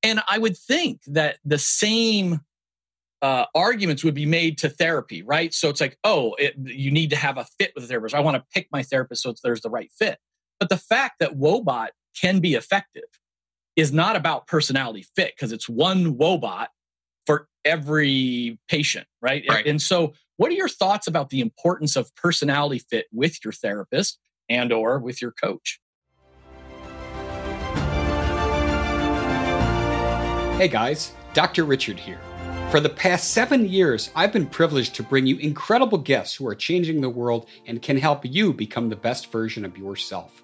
And 0.04 0.22
I 0.28 0.38
would 0.38 0.56
think 0.56 1.02
that 1.08 1.38
the 1.44 1.58
same 1.58 2.42
uh, 3.22 3.46
arguments 3.56 4.04
would 4.04 4.14
be 4.14 4.28
made 4.28 4.60
to 4.60 4.70
therapy, 4.70 5.24
right? 5.24 5.54
So 5.54 5.70
it's 5.70 5.82
like, 5.82 5.98
oh, 6.04 6.36
it, 6.38 6.54
you 6.58 6.92
need 6.92 7.10
to 7.10 7.16
have 7.16 7.38
a 7.38 7.48
fit 7.60 7.72
with 7.74 7.84
a 7.84 7.88
therapist. 7.88 8.14
I 8.14 8.20
want 8.20 8.38
to 8.38 8.44
pick 8.54 8.68
my 8.72 8.84
therapist 8.84 9.24
so 9.24 9.34
there's 9.44 9.62
the 9.62 9.72
right 9.72 9.92
fit. 9.98 10.20
But 10.60 10.70
the 10.70 10.78
fact 10.78 11.16
that 11.20 11.38
Woebot 11.38 11.90
can 12.20 12.40
be 12.40 12.54
effective 12.54 13.04
is 13.76 13.92
not 13.92 14.16
about 14.16 14.48
personality 14.48 15.06
fit 15.16 15.34
because 15.36 15.52
it's 15.52 15.68
one 15.68 16.16
Woebot 16.16 16.68
for 17.28 17.48
every 17.64 18.58
patient, 18.68 19.06
right? 19.22 19.44
right? 19.48 19.68
And 19.68 19.80
so, 19.80 20.14
what 20.38 20.50
are 20.50 20.56
your 20.56 20.70
thoughts 20.70 21.08
about 21.08 21.30
the 21.30 21.42
importance 21.42 21.96
of 21.96 22.16
personality 22.16 22.80
fit 22.80 23.06
with 23.12 23.44
your 23.44 23.52
therapist 23.52 24.18
and 24.50 24.72
or 24.72 24.98
with 24.98 25.22
your 25.22 25.32
coach? 25.32 25.80
Hey 30.58 30.68
guys, 30.68 31.14
Dr. 31.36 31.66
Richard 31.66 32.00
here. 32.00 32.20
For 32.72 32.80
the 32.80 32.90
past 32.90 33.32
seven 33.32 33.70
years, 33.70 34.10
I've 34.16 34.34
been 34.34 34.48
privileged 34.48 34.96
to 34.96 35.04
bring 35.04 35.28
you 35.28 35.38
incredible 35.38 36.00
guests 36.00 36.36
who 36.36 36.48
are 36.48 36.56
changing 36.56 37.02
the 37.02 37.10
world 37.10 37.48
and 37.68 37.82
can 37.82 37.98
help 37.98 38.26
you 38.26 38.54
become 38.54 38.90
the 38.90 38.96
best 38.96 39.32
version 39.32 39.64
of 39.66 39.78
yourself. 39.78 40.44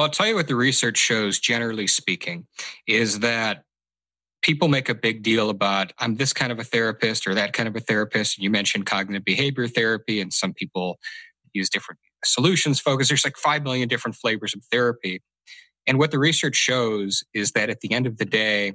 Well, 0.00 0.06
I'll 0.06 0.12
tell 0.14 0.28
you 0.28 0.34
what 0.34 0.48
the 0.48 0.56
research 0.56 0.96
shows, 0.96 1.38
generally 1.38 1.86
speaking, 1.86 2.46
is 2.86 3.20
that 3.20 3.64
people 4.40 4.66
make 4.66 4.88
a 4.88 4.94
big 4.94 5.22
deal 5.22 5.50
about 5.50 5.92
I'm 5.98 6.14
this 6.14 6.32
kind 6.32 6.50
of 6.50 6.58
a 6.58 6.64
therapist 6.64 7.26
or 7.26 7.34
that 7.34 7.52
kind 7.52 7.68
of 7.68 7.76
a 7.76 7.80
therapist. 7.80 8.38
You 8.38 8.48
mentioned 8.48 8.86
cognitive 8.86 9.26
behavior 9.26 9.68
therapy, 9.68 10.22
and 10.22 10.32
some 10.32 10.54
people 10.54 10.98
use 11.52 11.68
different 11.68 11.98
solutions 12.24 12.80
focus. 12.80 13.08
There's 13.08 13.26
like 13.26 13.36
5 13.36 13.62
million 13.62 13.88
different 13.88 14.16
flavors 14.16 14.54
of 14.54 14.64
therapy. 14.72 15.20
And 15.86 15.98
what 15.98 16.12
the 16.12 16.18
research 16.18 16.56
shows 16.56 17.22
is 17.34 17.52
that 17.52 17.68
at 17.68 17.80
the 17.80 17.92
end 17.92 18.06
of 18.06 18.16
the 18.16 18.24
day, 18.24 18.72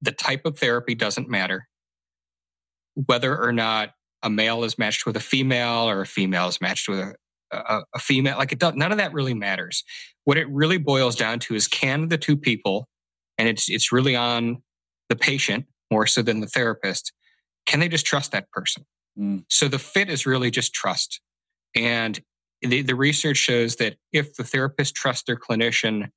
the 0.00 0.12
type 0.12 0.42
of 0.44 0.60
therapy 0.60 0.94
doesn't 0.94 1.28
matter. 1.28 1.66
Whether 2.94 3.36
or 3.36 3.50
not 3.50 3.94
a 4.22 4.30
male 4.30 4.62
is 4.62 4.78
matched 4.78 5.06
with 5.06 5.16
a 5.16 5.20
female 5.20 5.88
or 5.88 6.02
a 6.02 6.06
female 6.06 6.46
is 6.46 6.60
matched 6.60 6.88
with 6.88 7.00
a, 7.00 7.16
a, 7.52 7.82
a 7.94 7.98
female, 7.98 8.38
like 8.38 8.52
it 8.52 8.58
does, 8.58 8.74
none 8.74 8.92
of 8.92 8.98
that 8.98 9.12
really 9.12 9.34
matters. 9.34 9.84
What 10.24 10.38
it 10.38 10.48
really 10.50 10.78
boils 10.78 11.16
down 11.16 11.38
to 11.40 11.54
is 11.54 11.66
can 11.66 12.08
the 12.08 12.18
two 12.18 12.36
people, 12.36 12.88
and 13.38 13.48
it's 13.48 13.68
it's 13.68 13.92
really 13.92 14.16
on 14.16 14.62
the 15.08 15.16
patient 15.16 15.66
more 15.90 16.06
so 16.06 16.22
than 16.22 16.40
the 16.40 16.46
therapist, 16.46 17.12
can 17.66 17.80
they 17.80 17.88
just 17.88 18.06
trust 18.06 18.32
that 18.32 18.50
person? 18.50 18.86
Mm. 19.18 19.44
So 19.48 19.68
the 19.68 19.78
fit 19.78 20.08
is 20.08 20.26
really 20.26 20.50
just 20.50 20.72
trust. 20.72 21.20
And 21.74 22.20
the, 22.62 22.82
the 22.82 22.94
research 22.94 23.36
shows 23.36 23.76
that 23.76 23.96
if 24.12 24.34
the 24.34 24.44
therapist 24.44 24.94
trusts 24.94 25.24
their 25.24 25.36
clinician, 25.36 26.10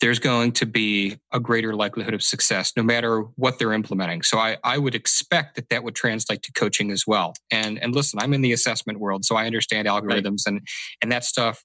there's 0.00 0.18
going 0.18 0.52
to 0.52 0.66
be 0.66 1.18
a 1.32 1.38
greater 1.38 1.74
likelihood 1.74 2.14
of 2.14 2.22
success 2.22 2.72
no 2.76 2.82
matter 2.82 3.20
what 3.36 3.58
they're 3.58 3.72
implementing. 3.72 4.22
So 4.22 4.38
I, 4.38 4.56
I 4.64 4.78
would 4.78 4.94
expect 4.94 5.56
that 5.56 5.68
that 5.68 5.84
would 5.84 5.94
translate 5.94 6.42
to 6.44 6.52
coaching 6.52 6.90
as 6.90 7.06
well. 7.06 7.34
And 7.50 7.78
and 7.82 7.94
listen, 7.94 8.18
I'm 8.20 8.32
in 8.32 8.40
the 8.40 8.52
assessment 8.52 8.98
world, 8.98 9.24
so 9.24 9.36
I 9.36 9.46
understand 9.46 9.86
algorithms 9.86 10.46
right. 10.46 10.54
and 10.54 10.60
and 11.02 11.12
that 11.12 11.24
stuff 11.24 11.64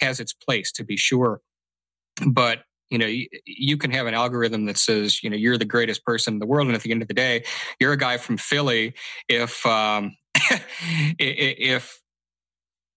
has 0.00 0.20
its 0.20 0.32
place 0.32 0.72
to 0.72 0.84
be 0.84 0.96
sure. 0.96 1.40
But 2.26 2.62
you 2.90 2.98
know, 2.98 3.06
you, 3.06 3.26
you, 3.44 3.76
can 3.76 3.90
have 3.90 4.06
an 4.06 4.14
algorithm 4.14 4.66
that 4.66 4.78
says, 4.78 5.20
you 5.20 5.28
know, 5.28 5.36
you're 5.36 5.58
the 5.58 5.64
greatest 5.64 6.04
person 6.04 6.34
in 6.34 6.38
the 6.38 6.46
world, 6.46 6.68
and 6.68 6.76
at 6.76 6.82
the 6.82 6.92
end 6.92 7.02
of 7.02 7.08
the 7.08 7.14
day, 7.14 7.42
you're 7.80 7.92
a 7.92 7.96
guy 7.96 8.16
from 8.16 8.36
Philly. 8.36 8.94
If 9.28 9.66
um, 9.66 10.16
if 11.18 12.00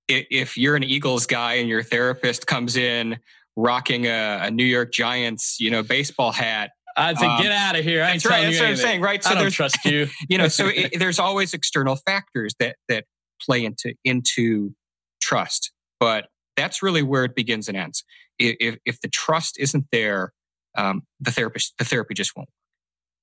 if 0.08 0.58
you're 0.58 0.76
an 0.76 0.84
Eagles 0.84 1.26
guy 1.26 1.54
and 1.56 1.70
your 1.70 1.84
therapist 1.84 2.48
comes 2.48 2.76
in 2.76 3.18
rocking 3.60 4.06
a, 4.06 4.40
a 4.44 4.52
New 4.52 4.64
York 4.64 4.92
Giants, 4.92 5.58
you 5.60 5.70
know, 5.70 5.84
baseball 5.84 6.32
hat, 6.32 6.72
I'd 6.96 7.18
say, 7.18 7.28
um, 7.28 7.42
get 7.42 7.52
out 7.52 7.78
of 7.78 7.84
here. 7.84 8.04
I 8.04 8.14
that's 8.14 8.26
right. 8.26 8.44
That's 8.44 8.60
what 8.60 8.70
I'm 8.70 8.76
saying, 8.76 9.02
right? 9.02 9.24
So 9.24 9.32
I 9.32 9.36
don't 9.36 9.52
trust 9.52 9.84
you. 9.86 10.08
you 10.30 10.38
know, 10.38 10.48
so 10.48 10.68
it, 10.74 11.00
there's 11.00 11.20
always 11.20 11.54
external 11.54 11.96
factors 11.96 12.54
that 12.60 12.76
that 12.88 13.06
play 13.42 13.64
into 13.64 13.94
into 14.04 14.74
trust, 15.22 15.72
but 16.00 16.28
that's 16.58 16.84
really 16.84 17.04
where 17.04 17.24
it 17.24 17.36
begins 17.36 17.68
and 17.68 17.78
ends. 17.78 18.04
If 18.38 18.78
if 18.86 19.02
the 19.02 19.08
trust 19.08 19.60
isn't 19.60 19.86
there, 19.92 20.34
um, 20.78 21.04
the 21.20 21.32
therapist 21.32 21.74
the 21.78 21.86
therapy 21.86 22.14
just 22.14 22.36
won't. 22.36 22.50
Work. 22.50 22.54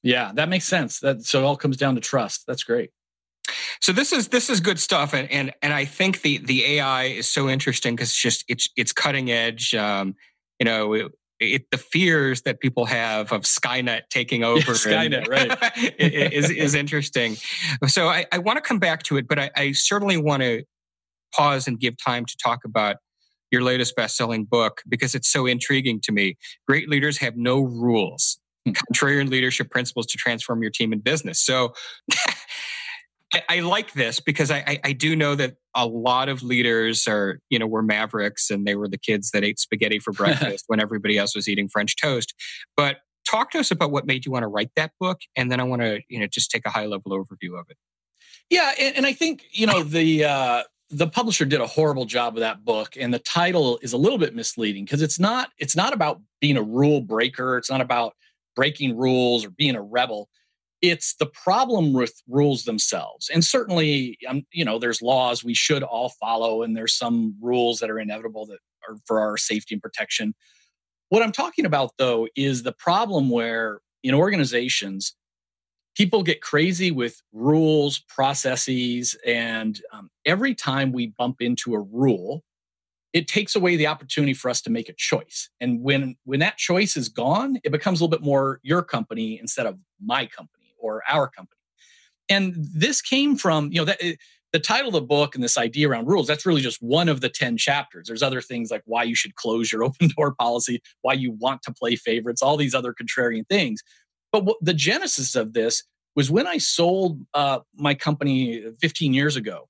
Yeah, 0.03 0.33
that 0.35 0.49
makes 0.49 0.67
sense. 0.67 1.01
That 1.01 1.23
so 1.23 1.41
it 1.41 1.45
all 1.45 1.57
comes 1.57 1.77
down 1.77 1.97
to 1.97 2.01
trust. 2.01 2.45
That's 2.47 2.63
great. 2.63 2.91
So 3.81 3.93
this 3.93 4.13
is 4.13 4.29
this 4.29 4.51
is 4.51 4.61
good 4.61 4.79
stuff, 4.79 5.15
and 5.15 5.31
and 5.31 5.53
and 5.63 5.73
I 5.73 5.85
think 5.85 6.23
the 6.23 6.39
the 6.39 6.65
AI 6.77 7.05
is 7.05 7.31
so 7.31 7.49
interesting 7.49 7.95
because 7.95 8.11
it's 8.11 8.21
just 8.21 8.45
it's 8.49 8.69
it's 8.77 8.93
cutting 8.93 9.31
edge. 9.31 9.75
Um, 9.75 10.15
you 10.59 10.65
know, 10.65 10.95
it, 10.95 11.13
it, 11.39 11.71
the 11.71 11.79
fears 11.79 12.43
that 12.43 12.61
people 12.61 12.87
have 12.87 13.33
of 13.33 13.43
Skynet 13.43 14.03
taking 14.11 14.43
over, 14.43 14.73
yeah, 14.73 15.05
Skynet, 15.07 15.29
right, 15.29 15.95
is 15.99 16.51
is 16.51 16.75
interesting. 16.83 17.37
So 17.87 18.09
I, 18.09 18.27
I 18.33 18.39
want 18.39 18.57
to 18.57 18.63
come 18.63 18.79
back 18.79 19.03
to 19.05 19.17
it, 19.17 19.29
but 19.29 19.39
I, 19.39 19.51
I 19.57 19.73
certainly 19.73 20.17
want 20.17 20.43
to 20.43 20.65
pause 21.35 21.67
and 21.67 21.79
give 21.79 21.95
time 22.03 22.25
to 22.25 22.37
talk 22.43 22.65
about 22.65 22.97
your 23.51 23.63
latest 23.63 23.95
best-selling 23.95 24.45
book 24.45 24.83
because 24.89 25.15
it's 25.15 25.31
so 25.31 25.47
intriguing 25.47 26.01
to 26.03 26.13
me. 26.13 26.37
Great 26.67 26.89
leaders 26.89 27.19
have 27.19 27.37
no 27.37 27.61
rules. 27.61 28.39
Hmm. 28.65 28.73
Contrarian 28.73 29.31
leadership 29.31 29.71
principles 29.71 30.07
to 30.07 30.19
transform 30.19 30.63
your 30.63 30.71
team 30.71 30.93
and 30.93 31.03
business. 31.03 31.45
So 31.45 31.73
I, 33.35 33.43
I, 33.49 33.61
like 33.61 33.93
this 33.93 34.21
because 34.21 34.51
I, 34.51 34.59
I, 34.59 34.81
I, 34.85 34.93
do 34.93 35.17
know 35.17 35.35
that 35.35 35.57
a 35.75 35.85
lot 35.85 36.29
of 36.29 36.45
leaders 36.45 37.09
are, 37.09 37.41
you 37.51 37.59
know, 37.59 37.67
were 37.67 37.83
mavericks 37.83 38.51
and 38.51 38.65
they 38.65 38.77
were 38.77 38.89
the 38.89 38.99
kids 38.99 39.33
that 39.33 39.43
ate 39.43 39.59
spaghetti 39.59 39.99
for 39.99 40.13
breakfast 40.13 40.65
when 40.69 40.81
everybody 40.81 41.19
else 41.19 41.35
was 41.35 41.49
eating 41.49 41.69
French 41.69 41.97
toast. 42.01 42.35
But 42.77 42.99
talk 43.29 43.51
to 43.51 43.59
us 43.59 43.71
about 43.71 43.91
what 43.91 44.07
made 44.07 44.25
you 44.25 44.33
want 44.33 44.45
to 44.45 44.49
write 44.49 44.71
that 44.77 44.93
book, 45.01 45.21
and 45.35 45.51
then 45.51 45.61
I 45.61 45.65
want 45.65 45.83
to, 45.83 46.01
you 46.09 46.21
know, 46.21 46.27
just 46.27 46.51
take 46.51 46.65
a 46.67 46.71
high 46.71 46.87
level 46.87 47.13
overview 47.13 47.59
of 47.59 47.67
it. 47.69 47.77
Yeah, 48.49 48.73
and, 48.79 48.97
and 48.99 49.07
I 49.07 49.13
think 49.13 49.45
you 49.51 49.67
know 49.67 49.83
the 49.83 50.25
uh, 50.25 50.63
the 50.91 51.09
publisher 51.09 51.45
did 51.45 51.61
a 51.61 51.67
horrible 51.67 52.05
job 52.05 52.35
of 52.35 52.41
that 52.41 52.65
book, 52.65 52.97
and 52.99 53.13
the 53.13 53.19
title 53.19 53.79
is 53.83 53.93
a 53.93 53.97
little 53.97 54.19
bit 54.19 54.35
misleading 54.35 54.85
because 54.85 55.03
it's 55.03 55.19
not 55.19 55.51
it's 55.59 55.75
not 55.75 55.93
about 55.93 56.21
being 56.41 56.57
a 56.57 56.63
rule 56.63 57.01
breaker. 57.01 57.59
It's 57.59 57.71
not 57.71 57.81
about 57.81 58.15
breaking 58.55 58.97
rules 58.97 59.45
or 59.45 59.51
being 59.51 59.75
a 59.75 59.83
rebel 59.83 60.29
it's 60.83 61.15
the 61.17 61.27
problem 61.27 61.93
with 61.93 62.23
rules 62.29 62.65
themselves. 62.65 63.31
And 63.33 63.45
certainly 63.45 64.19
um, 64.29 64.45
you 64.53 64.65
know 64.65 64.79
there's 64.79 65.03
laws 65.03 65.45
we 65.45 65.55
should 65.55 65.83
all 65.83 66.11
follow 66.21 66.63
and 66.63 66.77
there's 66.77 66.97
some 66.97 67.35
rules 67.41 67.79
that 67.81 67.91
are 67.91 67.99
inevitable 67.99 68.47
that 68.47 68.59
are 68.89 68.97
for 69.07 69.21
our 69.21 69.37
safety 69.37 69.75
and 69.75 69.83
protection. 69.83 70.35
What 71.09 71.23
i'm 71.23 71.33
talking 71.33 71.65
about 71.67 71.93
though 71.99 72.29
is 72.37 72.63
the 72.63 72.73
problem 72.73 73.31
where 73.31 73.81
in 74.03 74.15
organizations 74.15 75.15
people 75.97 76.23
get 76.23 76.43
crazy 76.43 76.91
with 76.91 77.23
rules 77.33 78.01
processes 78.09 79.17
and 79.25 79.81
um, 79.93 80.11
every 80.25 80.55
time 80.55 80.93
we 80.93 81.07
bump 81.07 81.41
into 81.41 81.75
a 81.75 81.81
rule 81.81 82.43
it 83.13 83.29
takes 83.29 83.57
away 83.57 83.77
the 83.77 83.87
opportunity 83.87 84.35
for 84.35 84.51
us 84.51 84.61
to 84.61 84.69
make 84.69 84.91
a 84.91 84.93
choice. 84.93 85.49
And 85.59 85.81
when 85.83 86.17
when 86.25 86.41
that 86.41 86.59
choice 86.59 86.97
is 86.97 87.09
gone 87.09 87.59
it 87.65 87.73
becomes 87.73 88.01
a 88.01 88.05
little 88.05 88.19
bit 88.19 88.25
more 88.25 88.61
your 88.63 88.83
company 88.83 89.39
instead 89.41 89.67
of 89.67 89.79
my 90.05 90.27
company 90.27 90.56
or 90.95 91.03
our 91.09 91.29
company. 91.29 91.59
And 92.29 92.55
this 92.57 93.01
came 93.01 93.37
from, 93.37 93.73
you 93.73 93.79
know, 93.81 93.85
that 93.85 93.99
eh, 94.03 94.15
the 94.53 94.59
title 94.59 94.89
of 94.89 94.95
the 94.95 95.03
book 95.03 95.35
and 95.35 95.45
this 95.45 95.59
idea 95.59 95.89
around 95.89 96.07
rules, 96.07 96.27
that's 96.27 96.47
really 96.47 96.63
just 96.63 96.83
one 96.83 97.09
of 97.09 97.21
the 97.21 97.29
10 97.29 97.57
chapters. 97.57 98.09
There's 98.09 98.23
other 98.23 98.41
things 98.41 98.71
like 98.71 98.83
why 98.87 99.03
you 99.03 99.15
should 99.15 99.35
close 99.35 99.71
your 99.71 99.85
open 99.89 100.11
door 100.17 100.35
policy, 100.35 100.81
why 101.03 101.15
you 101.15 101.33
want 101.33 101.63
to 101.63 101.73
play 101.73 101.97
favorites, 101.97 102.43
all 102.43 102.57
these 102.57 102.75
other 102.75 102.95
contrarian 102.95 103.47
things. 103.49 103.83
But 104.33 104.45
what, 104.45 104.57
the 104.61 104.75
genesis 104.75 105.35
of 105.35 105.53
this 105.53 105.83
was 106.15 106.31
when 106.31 106.47
I 106.47 106.59
sold 106.59 107.21
uh, 107.35 107.61
my 107.77 107.95
company 107.95 108.65
15 108.81 109.13
years 109.13 109.37
ago. 109.37 109.69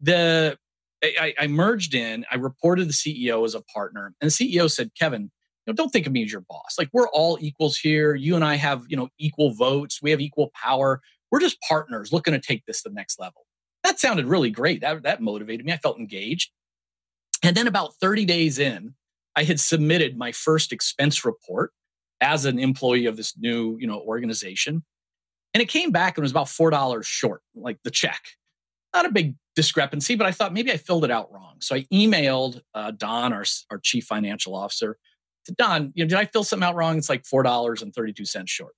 The 0.00 0.58
I, 1.02 1.34
I, 1.38 1.46
merged 1.46 1.94
in. 1.94 2.24
I 2.32 2.36
reported 2.36 2.88
the 2.88 2.92
CEO 2.92 3.44
as 3.44 3.54
a 3.54 3.60
partner, 3.60 4.14
and 4.20 4.30
the 4.30 4.34
CEO 4.34 4.70
said, 4.70 4.90
"Kevin, 4.98 5.30
know, 5.66 5.74
don't 5.74 5.90
think 5.90 6.06
of 6.06 6.12
me 6.12 6.24
as 6.24 6.32
your 6.32 6.42
boss. 6.42 6.76
Like 6.78 6.88
we're 6.92 7.08
all 7.08 7.38
equals 7.40 7.76
here. 7.76 8.14
You 8.14 8.34
and 8.34 8.44
I 8.44 8.56
have, 8.56 8.84
you 8.88 8.96
know, 8.96 9.08
equal 9.18 9.54
votes. 9.54 10.00
We 10.02 10.10
have 10.10 10.20
equal 10.20 10.50
power. 10.54 11.00
We're 11.30 11.40
just 11.40 11.60
partners 11.62 12.12
looking 12.12 12.32
to 12.32 12.40
take 12.40 12.64
this 12.66 12.82
to 12.82 12.88
the 12.88 12.94
next 12.94 13.18
level. 13.18 13.46
That 13.82 13.98
sounded 13.98 14.26
really 14.26 14.50
great. 14.50 14.80
That, 14.80 15.02
that 15.02 15.20
motivated 15.20 15.66
me. 15.66 15.72
I 15.72 15.76
felt 15.76 15.98
engaged. 15.98 16.50
And 17.42 17.56
then 17.56 17.66
about 17.66 17.94
30 18.00 18.24
days 18.24 18.58
in, 18.58 18.94
I 19.36 19.44
had 19.44 19.60
submitted 19.60 20.16
my 20.16 20.32
first 20.32 20.72
expense 20.72 21.24
report 21.24 21.72
as 22.20 22.44
an 22.44 22.58
employee 22.58 23.06
of 23.06 23.16
this 23.16 23.36
new, 23.36 23.76
you 23.78 23.86
know, 23.86 24.00
organization. 24.00 24.82
And 25.52 25.62
it 25.62 25.68
came 25.68 25.90
back 25.90 26.16
and 26.16 26.22
was 26.22 26.30
about 26.30 26.46
$4 26.46 27.04
short, 27.04 27.42
like 27.54 27.78
the 27.84 27.90
check. 27.90 28.20
Not 28.94 29.06
a 29.06 29.12
big 29.12 29.34
discrepancy, 29.56 30.14
but 30.14 30.26
I 30.26 30.32
thought 30.32 30.52
maybe 30.52 30.72
I 30.72 30.76
filled 30.76 31.04
it 31.04 31.10
out 31.10 31.32
wrong. 31.32 31.56
So 31.60 31.76
I 31.76 31.82
emailed 31.92 32.60
uh, 32.74 32.92
Don, 32.92 33.32
our, 33.32 33.44
our 33.70 33.78
chief 33.78 34.04
financial 34.04 34.54
officer, 34.54 34.96
Don, 35.52 35.92
you 35.94 36.04
know, 36.04 36.08
did 36.08 36.18
I 36.18 36.24
fill 36.24 36.44
something 36.44 36.66
out 36.66 36.74
wrong? 36.74 36.96
It's 36.96 37.08
like 37.08 37.22
$4.32 37.22 38.48
short. 38.48 38.74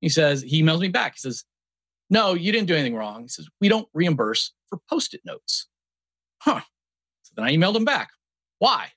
He 0.00 0.08
says, 0.08 0.42
he 0.42 0.62
emails 0.62 0.80
me 0.80 0.88
back. 0.88 1.14
He 1.14 1.20
says, 1.20 1.44
no, 2.10 2.34
you 2.34 2.52
didn't 2.52 2.68
do 2.68 2.74
anything 2.74 2.94
wrong. 2.94 3.22
He 3.22 3.28
says, 3.28 3.48
we 3.60 3.68
don't 3.68 3.88
reimburse 3.94 4.52
for 4.68 4.78
post 4.88 5.14
it 5.14 5.22
notes. 5.24 5.68
Huh. 6.40 6.60
So 7.22 7.32
then 7.36 7.44
I 7.44 7.52
emailed 7.52 7.76
him 7.76 7.84
back. 7.84 8.10
Why? 8.58 8.88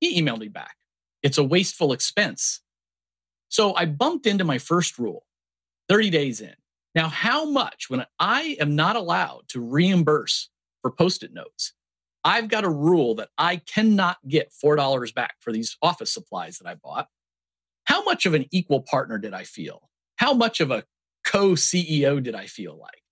He 0.00 0.20
emailed 0.20 0.40
me 0.40 0.48
back. 0.48 0.76
It's 1.22 1.38
a 1.38 1.44
wasteful 1.44 1.92
expense. 1.92 2.60
So 3.48 3.74
I 3.74 3.86
bumped 3.86 4.26
into 4.26 4.44
my 4.44 4.58
first 4.58 4.98
rule 4.98 5.24
30 5.88 6.10
days 6.10 6.40
in. 6.40 6.54
Now, 6.94 7.08
how 7.08 7.44
much 7.44 7.88
when 7.88 8.04
I 8.18 8.56
am 8.60 8.76
not 8.76 8.96
allowed 8.96 9.48
to 9.48 9.60
reimburse 9.60 10.50
for 10.82 10.90
post 10.90 11.22
it 11.22 11.32
notes? 11.32 11.72
I've 12.24 12.48
got 12.48 12.64
a 12.64 12.70
rule 12.70 13.14
that 13.16 13.28
I 13.36 13.56
cannot 13.56 14.16
get 14.26 14.52
$4 14.52 15.14
back 15.14 15.34
for 15.40 15.52
these 15.52 15.76
office 15.82 16.12
supplies 16.12 16.58
that 16.58 16.68
I 16.68 16.74
bought. 16.74 17.08
How 17.84 18.02
much 18.02 18.24
of 18.24 18.34
an 18.34 18.46
equal 18.50 18.80
partner 18.80 19.18
did 19.18 19.34
I 19.34 19.44
feel? 19.44 19.90
How 20.16 20.32
much 20.32 20.60
of 20.60 20.70
a 20.70 20.84
co 21.24 21.50
CEO 21.50 22.22
did 22.22 22.34
I 22.34 22.46
feel 22.46 22.78
like? 22.78 23.02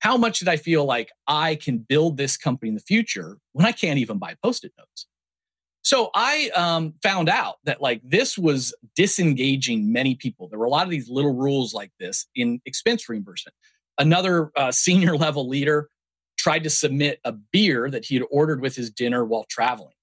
How 0.00 0.16
much 0.16 0.38
did 0.38 0.48
I 0.48 0.56
feel 0.56 0.84
like 0.84 1.10
I 1.26 1.54
can 1.56 1.78
build 1.78 2.16
this 2.16 2.36
company 2.36 2.68
in 2.68 2.74
the 2.74 2.80
future 2.80 3.38
when 3.52 3.66
I 3.66 3.72
can't 3.72 3.98
even 3.98 4.18
buy 4.18 4.36
post 4.42 4.64
it 4.64 4.72
notes? 4.78 5.06
So 5.82 6.10
I 6.14 6.50
um, 6.54 6.94
found 7.02 7.28
out 7.28 7.56
that 7.64 7.80
like 7.80 8.02
this 8.04 8.36
was 8.36 8.74
disengaging 8.94 9.90
many 9.90 10.14
people. 10.14 10.48
There 10.48 10.58
were 10.58 10.66
a 10.66 10.70
lot 10.70 10.84
of 10.84 10.90
these 10.90 11.08
little 11.08 11.34
rules 11.34 11.72
like 11.72 11.92
this 11.98 12.26
in 12.34 12.60
expense 12.66 13.08
reimbursement. 13.08 13.54
Another 13.96 14.50
uh, 14.54 14.70
senior 14.70 15.16
level 15.16 15.48
leader 15.48 15.88
tried 16.38 16.64
to 16.64 16.70
submit 16.70 17.20
a 17.24 17.32
beer 17.32 17.90
that 17.90 18.06
he 18.06 18.14
had 18.14 18.24
ordered 18.30 18.60
with 18.60 18.76
his 18.76 18.90
dinner 18.90 19.24
while 19.24 19.44
traveling. 19.48 19.94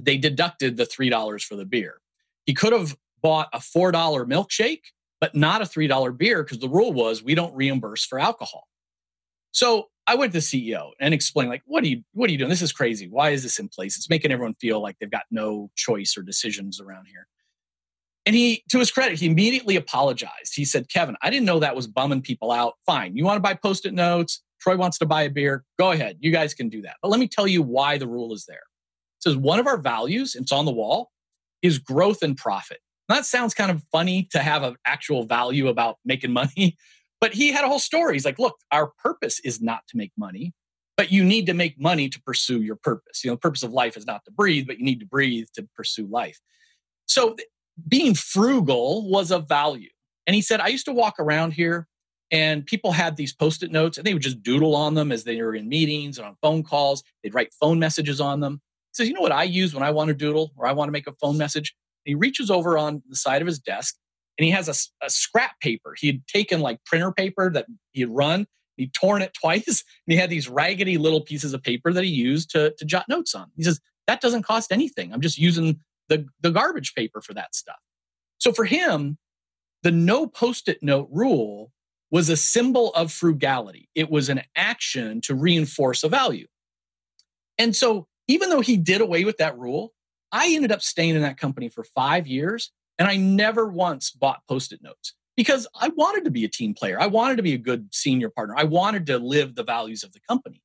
They 0.00 0.18
deducted 0.18 0.76
the 0.76 0.84
$3 0.84 1.42
for 1.42 1.56
the 1.56 1.64
beer. 1.64 2.00
He 2.44 2.54
could 2.54 2.72
have 2.72 2.96
bought 3.22 3.48
a 3.52 3.58
$4 3.58 3.92
milkshake, 3.92 4.82
but 5.20 5.34
not 5.34 5.62
a 5.62 5.64
$3 5.64 6.16
beer 6.16 6.42
because 6.42 6.58
the 6.58 6.68
rule 6.68 6.92
was 6.92 7.22
we 7.22 7.34
don't 7.34 7.54
reimburse 7.54 8.04
for 8.04 8.18
alcohol. 8.18 8.66
So 9.52 9.88
I 10.06 10.14
went 10.14 10.32
to 10.32 10.38
CEO 10.38 10.90
and 11.00 11.12
explained, 11.12 11.50
like, 11.50 11.62
what 11.66 11.84
are 11.84 11.88
you 11.88 12.02
what 12.12 12.28
are 12.28 12.32
you 12.32 12.38
doing? 12.38 12.50
This 12.50 12.62
is 12.62 12.72
crazy. 12.72 13.08
Why 13.08 13.30
is 13.30 13.42
this 13.42 13.58
in 13.58 13.68
place? 13.68 13.96
It's 13.96 14.08
making 14.08 14.32
everyone 14.32 14.54
feel 14.54 14.80
like 14.80 14.96
they've 14.98 15.10
got 15.10 15.24
no 15.30 15.70
choice 15.76 16.16
or 16.16 16.22
decisions 16.22 16.80
around 16.80 17.06
here. 17.06 17.26
And 18.26 18.36
he, 18.36 18.64
to 18.70 18.78
his 18.78 18.90
credit, 18.90 19.18
he 19.18 19.26
immediately 19.26 19.76
apologized. 19.76 20.54
He 20.54 20.64
said, 20.64 20.88
Kevin, 20.88 21.16
I 21.22 21.30
didn't 21.30 21.46
know 21.46 21.58
that 21.60 21.74
was 21.74 21.86
bumming 21.86 22.22
people 22.22 22.52
out. 22.52 22.74
Fine. 22.86 23.16
You 23.16 23.24
want 23.24 23.36
to 23.36 23.40
buy 23.40 23.54
post-it 23.54 23.94
notes? 23.94 24.42
Troy 24.60 24.76
wants 24.76 24.98
to 24.98 25.06
buy 25.06 25.22
a 25.22 25.30
beer. 25.30 25.64
Go 25.78 25.90
ahead. 25.92 26.18
You 26.20 26.30
guys 26.30 26.54
can 26.54 26.68
do 26.68 26.82
that. 26.82 26.96
But 27.02 27.08
let 27.08 27.20
me 27.20 27.28
tell 27.28 27.46
you 27.46 27.62
why 27.62 27.98
the 27.98 28.06
rule 28.06 28.32
is 28.32 28.44
there. 28.46 28.56
It 28.58 29.22
says 29.22 29.36
one 29.36 29.58
of 29.58 29.66
our 29.66 29.76
values, 29.76 30.34
it's 30.34 30.52
on 30.52 30.64
the 30.64 30.72
wall, 30.72 31.10
is 31.62 31.78
growth 31.78 32.22
and 32.22 32.36
profit. 32.36 32.78
that 33.08 33.26
sounds 33.26 33.54
kind 33.54 33.70
of 33.70 33.82
funny 33.90 34.28
to 34.30 34.38
have 34.38 34.62
an 34.62 34.76
actual 34.86 35.24
value 35.24 35.68
about 35.68 35.96
making 36.04 36.32
money, 36.32 36.76
but 37.20 37.34
he 37.34 37.52
had 37.52 37.64
a 37.64 37.68
whole 37.68 37.78
story. 37.78 38.14
He's 38.14 38.24
like, 38.24 38.38
look, 38.38 38.56
our 38.70 38.92
purpose 39.02 39.40
is 39.40 39.60
not 39.60 39.80
to 39.88 39.96
make 39.96 40.12
money, 40.16 40.52
but 40.96 41.10
you 41.10 41.24
need 41.24 41.46
to 41.46 41.54
make 41.54 41.80
money 41.80 42.08
to 42.08 42.22
pursue 42.22 42.62
your 42.62 42.76
purpose. 42.76 43.24
You 43.24 43.30
know, 43.30 43.34
the 43.34 43.40
purpose 43.40 43.62
of 43.62 43.72
life 43.72 43.96
is 43.96 44.06
not 44.06 44.24
to 44.26 44.30
breathe, 44.30 44.66
but 44.66 44.78
you 44.78 44.84
need 44.84 45.00
to 45.00 45.06
breathe 45.06 45.46
to 45.54 45.68
pursue 45.74 46.06
life. 46.06 46.38
So 47.06 47.36
being 47.88 48.14
frugal 48.14 49.08
was 49.08 49.30
a 49.30 49.38
value. 49.38 49.90
And 50.26 50.34
he 50.34 50.42
said, 50.42 50.60
I 50.60 50.68
used 50.68 50.84
to 50.84 50.92
walk 50.92 51.16
around 51.18 51.52
here 51.52 51.88
and 52.30 52.64
people 52.64 52.92
had 52.92 53.16
these 53.16 53.32
post 53.32 53.62
it 53.62 53.72
notes 53.72 53.98
and 53.98 54.06
they 54.06 54.12
would 54.12 54.22
just 54.22 54.42
doodle 54.42 54.76
on 54.76 54.94
them 54.94 55.10
as 55.10 55.24
they 55.24 55.40
were 55.42 55.54
in 55.54 55.68
meetings 55.68 56.18
and 56.18 56.26
on 56.26 56.36
phone 56.40 56.62
calls. 56.62 57.02
They'd 57.22 57.34
write 57.34 57.52
phone 57.60 57.78
messages 57.78 58.20
on 58.20 58.40
them. 58.40 58.60
He 58.92 59.02
says, 59.02 59.08
You 59.08 59.14
know 59.14 59.20
what 59.20 59.32
I 59.32 59.44
use 59.44 59.74
when 59.74 59.82
I 59.82 59.90
want 59.90 60.08
to 60.08 60.14
doodle 60.14 60.52
or 60.56 60.66
I 60.66 60.72
want 60.72 60.88
to 60.88 60.92
make 60.92 61.06
a 61.06 61.14
phone 61.20 61.36
message? 61.36 61.74
he 62.04 62.14
reaches 62.14 62.50
over 62.50 62.78
on 62.78 63.02
the 63.08 63.16
side 63.16 63.42
of 63.42 63.46
his 63.46 63.58
desk 63.58 63.96
and 64.38 64.44
he 64.44 64.50
has 64.50 64.68
a, 64.68 65.04
a 65.04 65.10
scrap 65.10 65.60
paper. 65.60 65.94
He 65.98 66.06
had 66.06 66.26
taken 66.26 66.60
like 66.60 66.82
printer 66.84 67.12
paper 67.12 67.50
that 67.52 67.66
he 67.92 68.00
had 68.00 68.10
run, 68.10 68.46
he'd 68.76 68.94
torn 68.94 69.22
it 69.22 69.34
twice, 69.40 69.66
and 69.66 70.12
he 70.12 70.16
had 70.16 70.30
these 70.30 70.48
raggedy 70.48 70.98
little 70.98 71.20
pieces 71.20 71.52
of 71.52 71.62
paper 71.62 71.92
that 71.92 72.04
he 72.04 72.10
used 72.10 72.50
to, 72.50 72.74
to 72.78 72.84
jot 72.84 73.06
notes 73.08 73.34
on. 73.34 73.50
He 73.56 73.62
says, 73.62 73.80
That 74.06 74.20
doesn't 74.20 74.44
cost 74.44 74.72
anything. 74.72 75.12
I'm 75.12 75.20
just 75.20 75.38
using 75.38 75.80
the, 76.08 76.26
the 76.40 76.50
garbage 76.50 76.94
paper 76.94 77.20
for 77.20 77.34
that 77.34 77.54
stuff. 77.54 77.78
So 78.38 78.52
for 78.52 78.64
him, 78.64 79.18
the 79.82 79.90
no 79.90 80.26
post 80.26 80.68
it 80.68 80.82
note 80.82 81.08
rule 81.12 81.72
was 82.10 82.28
a 82.28 82.36
symbol 82.36 82.90
of 82.94 83.12
frugality. 83.12 83.88
It 83.94 84.10
was 84.10 84.28
an 84.28 84.42
action 84.56 85.20
to 85.22 85.34
reinforce 85.34 86.02
a 86.02 86.08
value. 86.08 86.46
And 87.58 87.74
so, 87.74 88.06
even 88.26 88.48
though 88.48 88.60
he 88.60 88.76
did 88.76 89.00
away 89.00 89.24
with 89.24 89.38
that 89.38 89.58
rule, 89.58 89.92
I 90.32 90.52
ended 90.54 90.70
up 90.70 90.82
staying 90.82 91.16
in 91.16 91.22
that 91.22 91.36
company 91.36 91.68
for 91.68 91.82
five 91.82 92.26
years 92.26 92.70
and 92.98 93.08
I 93.08 93.16
never 93.16 93.66
once 93.66 94.10
bought 94.10 94.46
post 94.48 94.72
it 94.72 94.82
notes 94.82 95.14
because 95.36 95.66
I 95.80 95.88
wanted 95.88 96.24
to 96.24 96.30
be 96.30 96.44
a 96.44 96.48
team 96.48 96.74
player. 96.74 97.00
I 97.00 97.06
wanted 97.06 97.36
to 97.36 97.42
be 97.42 97.54
a 97.54 97.58
good 97.58 97.88
senior 97.92 98.28
partner. 98.28 98.54
I 98.56 98.64
wanted 98.64 99.06
to 99.06 99.18
live 99.18 99.54
the 99.54 99.64
values 99.64 100.04
of 100.04 100.12
the 100.12 100.20
company. 100.28 100.62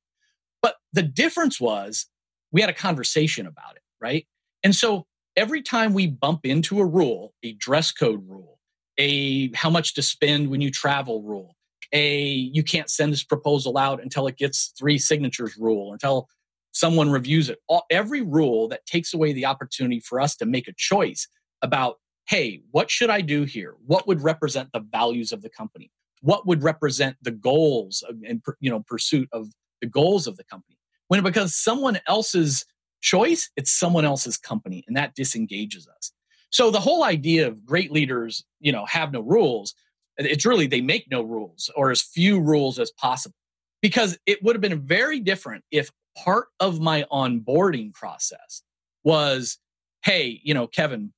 But 0.62 0.76
the 0.92 1.02
difference 1.02 1.60
was 1.60 2.06
we 2.52 2.60
had 2.60 2.70
a 2.70 2.74
conversation 2.74 3.46
about 3.46 3.76
it, 3.76 3.82
right? 4.00 4.26
And 4.62 4.74
so 4.74 5.06
every 5.36 5.62
time 5.62 5.94
we 5.94 6.06
bump 6.06 6.44
into 6.44 6.80
a 6.80 6.86
rule, 6.86 7.34
a 7.42 7.52
dress 7.54 7.90
code 7.90 8.22
rule, 8.28 8.55
a 8.98 9.52
how 9.54 9.70
much 9.70 9.94
to 9.94 10.02
spend 10.02 10.48
when 10.48 10.60
you 10.60 10.70
travel 10.70 11.22
rule, 11.22 11.56
a 11.92 12.22
you 12.22 12.62
can't 12.62 12.90
send 12.90 13.12
this 13.12 13.24
proposal 13.24 13.78
out 13.78 14.02
until 14.02 14.26
it 14.26 14.36
gets 14.36 14.72
three 14.78 14.98
signatures 14.98 15.56
rule, 15.56 15.92
until 15.92 16.28
someone 16.72 17.10
reviews 17.10 17.48
it. 17.48 17.58
All, 17.68 17.84
every 17.90 18.22
rule 18.22 18.68
that 18.68 18.86
takes 18.86 19.14
away 19.14 19.32
the 19.32 19.46
opportunity 19.46 20.00
for 20.00 20.20
us 20.20 20.36
to 20.36 20.46
make 20.46 20.68
a 20.68 20.74
choice 20.76 21.28
about 21.62 21.96
hey, 22.28 22.60
what 22.72 22.90
should 22.90 23.08
I 23.08 23.20
do 23.20 23.44
here? 23.44 23.76
What 23.86 24.08
would 24.08 24.20
represent 24.20 24.70
the 24.72 24.80
values 24.80 25.30
of 25.30 25.42
the 25.42 25.48
company? 25.48 25.92
What 26.22 26.44
would 26.44 26.64
represent 26.64 27.16
the 27.22 27.30
goals 27.30 28.02
and 28.08 28.42
you 28.60 28.70
know 28.70 28.80
pursuit 28.80 29.28
of 29.32 29.48
the 29.80 29.86
goals 29.86 30.26
of 30.26 30.36
the 30.36 30.44
company? 30.44 30.78
When 31.08 31.20
it 31.20 31.24
becomes 31.24 31.54
someone 31.54 32.00
else's 32.08 32.64
choice, 33.00 33.50
it's 33.56 33.72
someone 33.72 34.04
else's 34.04 34.36
company, 34.36 34.82
and 34.86 34.96
that 34.96 35.14
disengages 35.14 35.86
us. 35.86 36.12
So 36.50 36.70
the 36.70 36.80
whole 36.80 37.04
idea 37.04 37.48
of 37.48 37.64
great 37.64 37.92
leaders, 37.92 38.44
you 38.60 38.72
know, 38.72 38.86
have 38.86 39.12
no 39.12 39.20
rules. 39.20 39.74
It's 40.16 40.46
really 40.46 40.66
they 40.66 40.80
make 40.80 41.10
no 41.10 41.22
rules 41.22 41.70
or 41.76 41.90
as 41.90 42.00
few 42.00 42.40
rules 42.40 42.78
as 42.78 42.90
possible, 42.92 43.36
because 43.82 44.18
it 44.26 44.42
would 44.42 44.54
have 44.54 44.62
been 44.62 44.80
very 44.86 45.20
different 45.20 45.64
if 45.70 45.90
part 46.16 46.46
of 46.60 46.80
my 46.80 47.04
onboarding 47.12 47.92
process 47.92 48.62
was, 49.04 49.58
hey, 50.02 50.40
you 50.42 50.54
know, 50.54 50.66
Kevin, 50.66 51.12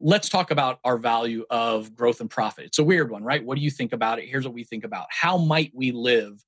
let's 0.00 0.28
talk 0.28 0.50
about 0.50 0.80
our 0.84 0.98
value 0.98 1.44
of 1.48 1.94
growth 1.94 2.20
and 2.20 2.28
profit. 2.28 2.66
It's 2.66 2.78
a 2.78 2.84
weird 2.84 3.10
one, 3.10 3.24
right? 3.24 3.42
What 3.42 3.56
do 3.56 3.62
you 3.62 3.70
think 3.70 3.94
about 3.94 4.18
it? 4.18 4.28
Here's 4.28 4.44
what 4.44 4.52
we 4.52 4.64
think 4.64 4.84
about. 4.84 5.06
How 5.08 5.38
might 5.38 5.72
we 5.74 5.92
live 5.92 6.44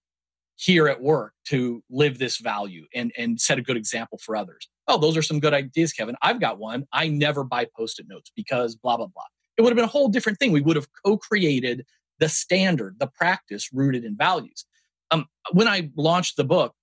here 0.56 0.88
at 0.88 1.00
work 1.00 1.32
to 1.48 1.82
live 1.90 2.18
this 2.18 2.38
value 2.38 2.86
and, 2.94 3.12
and 3.16 3.40
set 3.40 3.58
a 3.58 3.62
good 3.62 3.76
example 3.76 4.18
for 4.18 4.36
others? 4.36 4.68
Oh, 4.88 4.98
those 4.98 5.16
are 5.16 5.22
some 5.22 5.40
good 5.40 5.54
ideas, 5.54 5.92
Kevin. 5.92 6.16
I've 6.22 6.40
got 6.40 6.58
one. 6.58 6.84
I 6.92 7.08
never 7.08 7.44
buy 7.44 7.66
post 7.76 8.00
it 8.00 8.06
notes 8.08 8.30
because 8.34 8.76
blah, 8.76 8.96
blah, 8.96 9.06
blah. 9.06 9.24
It 9.56 9.62
would 9.62 9.70
have 9.70 9.76
been 9.76 9.84
a 9.84 9.88
whole 9.88 10.08
different 10.08 10.38
thing. 10.38 10.52
We 10.52 10.60
would 10.60 10.76
have 10.76 10.88
co 11.04 11.16
created 11.16 11.84
the 12.18 12.28
standard, 12.28 12.96
the 12.98 13.06
practice 13.06 13.70
rooted 13.72 14.04
in 14.04 14.16
values. 14.16 14.64
Um, 15.10 15.26
when 15.52 15.68
I 15.68 15.90
launched 15.96 16.36
the 16.36 16.44
book, 16.44 16.74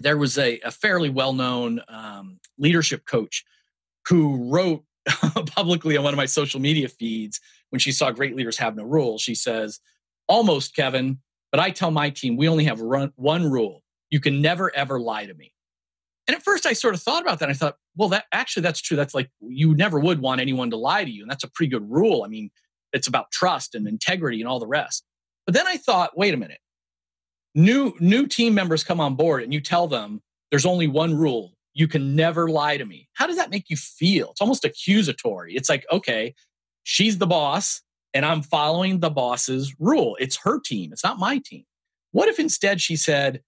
there 0.00 0.16
was 0.16 0.38
a, 0.38 0.58
a 0.60 0.70
fairly 0.70 1.10
well 1.10 1.32
known 1.32 1.80
um, 1.88 2.38
leadership 2.58 3.04
coach 3.06 3.44
who 4.06 4.50
wrote 4.50 4.84
publicly 5.46 5.96
on 5.96 6.04
one 6.04 6.14
of 6.14 6.18
my 6.18 6.26
social 6.26 6.60
media 6.60 6.88
feeds 6.88 7.40
when 7.70 7.80
she 7.80 7.92
saw 7.92 8.10
great 8.10 8.34
leaders 8.36 8.58
have 8.58 8.76
no 8.76 8.84
rules. 8.84 9.22
She 9.22 9.34
says, 9.34 9.80
Almost, 10.28 10.76
Kevin, 10.76 11.20
but 11.50 11.60
I 11.60 11.70
tell 11.70 11.90
my 11.90 12.10
team 12.10 12.36
we 12.36 12.48
only 12.48 12.64
have 12.64 12.80
run, 12.80 13.12
one 13.16 13.50
rule 13.50 13.82
you 14.10 14.20
can 14.20 14.40
never, 14.40 14.74
ever 14.74 14.98
lie 15.00 15.26
to 15.26 15.34
me. 15.34 15.52
And 16.26 16.36
at 16.36 16.42
first, 16.42 16.66
I 16.66 16.74
sort 16.74 16.94
of 16.94 17.02
thought 17.02 17.22
about 17.22 17.38
that. 17.38 17.48
I 17.48 17.54
thought, 17.54 17.76
well, 17.96 18.10
that 18.10 18.26
actually, 18.32 18.62
that's 18.62 18.82
true. 18.82 18.96
That's 18.96 19.14
like 19.14 19.30
you 19.40 19.74
never 19.74 19.98
would 19.98 20.20
want 20.20 20.40
anyone 20.40 20.70
to 20.70 20.76
lie 20.76 21.04
to 21.04 21.10
you. 21.10 21.22
And 21.22 21.30
that's 21.30 21.44
a 21.44 21.50
pretty 21.50 21.70
good 21.70 21.90
rule. 21.90 22.22
I 22.22 22.28
mean, 22.28 22.50
it's 22.92 23.06
about 23.06 23.30
trust 23.30 23.74
and 23.74 23.86
integrity 23.88 24.40
and 24.40 24.48
all 24.48 24.60
the 24.60 24.66
rest. 24.66 25.04
But 25.46 25.54
then 25.54 25.66
I 25.66 25.78
thought, 25.78 26.16
wait 26.16 26.34
a 26.34 26.36
minute. 26.36 26.58
New 27.54 27.94
new 27.98 28.26
team 28.26 28.54
members 28.54 28.84
come 28.84 29.00
on 29.00 29.14
board 29.14 29.42
and 29.42 29.54
you 29.54 29.60
tell 29.60 29.88
them 29.88 30.20
there's 30.50 30.66
only 30.66 30.86
one 30.86 31.16
rule 31.16 31.54
you 31.72 31.88
can 31.88 32.14
never 32.14 32.48
lie 32.48 32.76
to 32.76 32.84
me. 32.84 33.08
How 33.14 33.26
does 33.26 33.36
that 33.36 33.50
make 33.50 33.70
you 33.70 33.76
feel? 33.76 34.30
It's 34.32 34.40
almost 34.40 34.64
accusatory. 34.64 35.54
It's 35.54 35.68
like, 35.68 35.86
okay, 35.90 36.34
she's 36.82 37.18
the 37.18 37.26
boss 37.26 37.82
and 38.18 38.26
I'm 38.26 38.42
following 38.42 38.98
the 38.98 39.10
boss's 39.10 39.74
rule. 39.78 40.16
It's 40.18 40.36
her 40.42 40.58
team, 40.60 40.92
it's 40.92 41.04
not 41.04 41.18
my 41.18 41.40
team. 41.44 41.64
What 42.10 42.28
if 42.28 42.38
instead 42.38 42.80
she 42.80 42.96
said, 42.96 43.40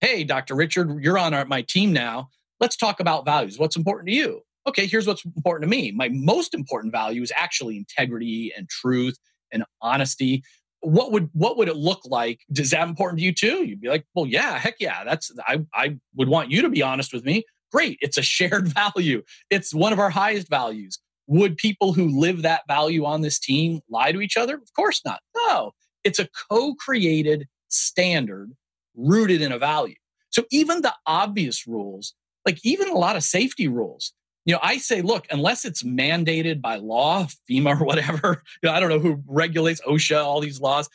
Hey, 0.00 0.24
Dr. 0.24 0.54
Richard, 0.54 1.02
you're 1.02 1.18
on 1.18 1.34
our, 1.34 1.44
my 1.44 1.62
team 1.62 1.92
now. 1.92 2.28
Let's 2.60 2.76
talk 2.76 3.00
about 3.00 3.24
values. 3.24 3.58
What's 3.58 3.76
important 3.76 4.08
to 4.08 4.14
you? 4.14 4.42
okay, 4.66 4.86
here's 4.86 5.06
what's 5.06 5.24
important 5.24 5.70
to 5.70 5.76
me. 5.76 5.92
My 5.92 6.08
most 6.08 6.54
important 6.54 6.92
value 6.92 7.22
is 7.22 7.32
actually 7.36 7.76
integrity 7.76 8.52
and 8.56 8.68
truth 8.68 9.18
and 9.52 9.64
honesty. 9.80 10.42
What 10.80 11.12
would 11.12 11.30
what 11.32 11.56
would 11.56 11.68
it 11.68 11.76
look 11.76 12.00
like? 12.04 12.40
Is 12.56 12.70
that 12.70 12.88
important 12.88 13.18
to 13.18 13.24
you 13.24 13.32
too? 13.32 13.64
You'd 13.64 13.80
be 13.80 13.88
like, 13.88 14.04
well, 14.14 14.26
yeah, 14.26 14.58
heck 14.58 14.76
yeah. 14.80 15.04
That's 15.04 15.32
I 15.46 15.64
I 15.74 15.98
would 16.16 16.28
want 16.28 16.50
you 16.50 16.62
to 16.62 16.68
be 16.68 16.82
honest 16.82 17.12
with 17.12 17.24
me. 17.24 17.44
Great. 17.70 17.98
It's 18.00 18.18
a 18.18 18.22
shared 18.22 18.68
value. 18.96 19.22
It's 19.50 19.74
one 19.74 19.92
of 19.92 19.98
our 19.98 20.10
highest 20.10 20.48
values. 20.48 20.98
Would 21.32 21.56
people 21.56 21.94
who 21.94 22.20
live 22.20 22.42
that 22.42 22.60
value 22.68 23.06
on 23.06 23.22
this 23.22 23.38
team 23.38 23.80
lie 23.88 24.12
to 24.12 24.20
each 24.20 24.36
other? 24.36 24.56
Of 24.56 24.70
course 24.76 25.00
not. 25.02 25.20
No. 25.34 25.72
It's 26.04 26.18
a 26.18 26.28
co-created 26.50 27.48
standard 27.68 28.52
rooted 28.94 29.40
in 29.40 29.50
a 29.50 29.58
value. 29.58 29.94
So 30.28 30.44
even 30.50 30.82
the 30.82 30.92
obvious 31.06 31.66
rules, 31.66 32.12
like 32.44 32.58
even 32.64 32.90
a 32.90 32.98
lot 32.98 33.16
of 33.16 33.22
safety 33.22 33.66
rules, 33.66 34.12
you 34.44 34.52
know, 34.52 34.60
I 34.62 34.76
say, 34.76 35.00
look, 35.00 35.26
unless 35.30 35.64
it's 35.64 35.82
mandated 35.82 36.60
by 36.60 36.76
law, 36.76 37.26
FEMA 37.50 37.80
or 37.80 37.84
whatever, 37.86 38.42
you 38.62 38.68
know, 38.68 38.74
I 38.74 38.78
don't 38.78 38.90
know 38.90 38.98
who 38.98 39.22
regulates 39.26 39.80
OSHA, 39.88 40.22
all 40.22 40.42
these 40.42 40.60
laws, 40.60 40.90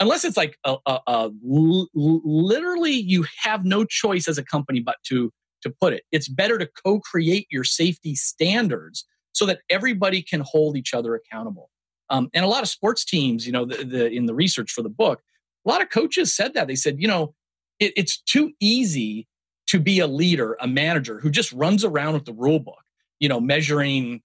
unless 0.00 0.24
it's 0.24 0.36
like 0.36 0.58
a 0.66 1.30
literally 1.44 2.90
you 2.90 3.24
have 3.44 3.64
no 3.64 3.84
choice 3.84 4.26
as 4.26 4.36
a 4.36 4.44
company 4.44 4.80
but 4.80 4.96
to 5.04 5.30
to 5.62 5.70
put 5.80 5.92
it. 5.92 6.02
It's 6.10 6.28
better 6.28 6.58
to 6.58 6.68
co-create 6.84 7.46
your 7.52 7.62
safety 7.62 8.16
standards 8.16 9.04
so 9.36 9.46
that 9.46 9.60
everybody 9.70 10.22
can 10.22 10.40
hold 10.40 10.76
each 10.76 10.94
other 10.94 11.14
accountable. 11.14 11.70
Um, 12.08 12.30
and 12.32 12.44
a 12.44 12.48
lot 12.48 12.62
of 12.62 12.68
sports 12.68 13.04
teams, 13.04 13.46
you 13.46 13.52
know, 13.52 13.64
the, 13.64 13.84
the, 13.84 14.08
in 14.08 14.26
the 14.26 14.34
research 14.34 14.70
for 14.70 14.82
the 14.82 14.88
book, 14.88 15.22
a 15.66 15.68
lot 15.68 15.82
of 15.82 15.90
coaches 15.90 16.34
said 16.34 16.54
that. 16.54 16.68
They 16.68 16.76
said, 16.76 17.00
you 17.00 17.08
know, 17.08 17.34
it, 17.80 17.92
it's 17.96 18.20
too 18.20 18.52
easy 18.60 19.26
to 19.68 19.80
be 19.80 19.98
a 19.98 20.06
leader, 20.06 20.56
a 20.60 20.68
manager 20.68 21.18
who 21.20 21.30
just 21.30 21.52
runs 21.52 21.84
around 21.84 22.14
with 22.14 22.24
the 22.24 22.32
rule 22.32 22.60
book 22.60 22.82
you 23.18 23.28
know, 23.28 23.40
measuring 23.40 24.20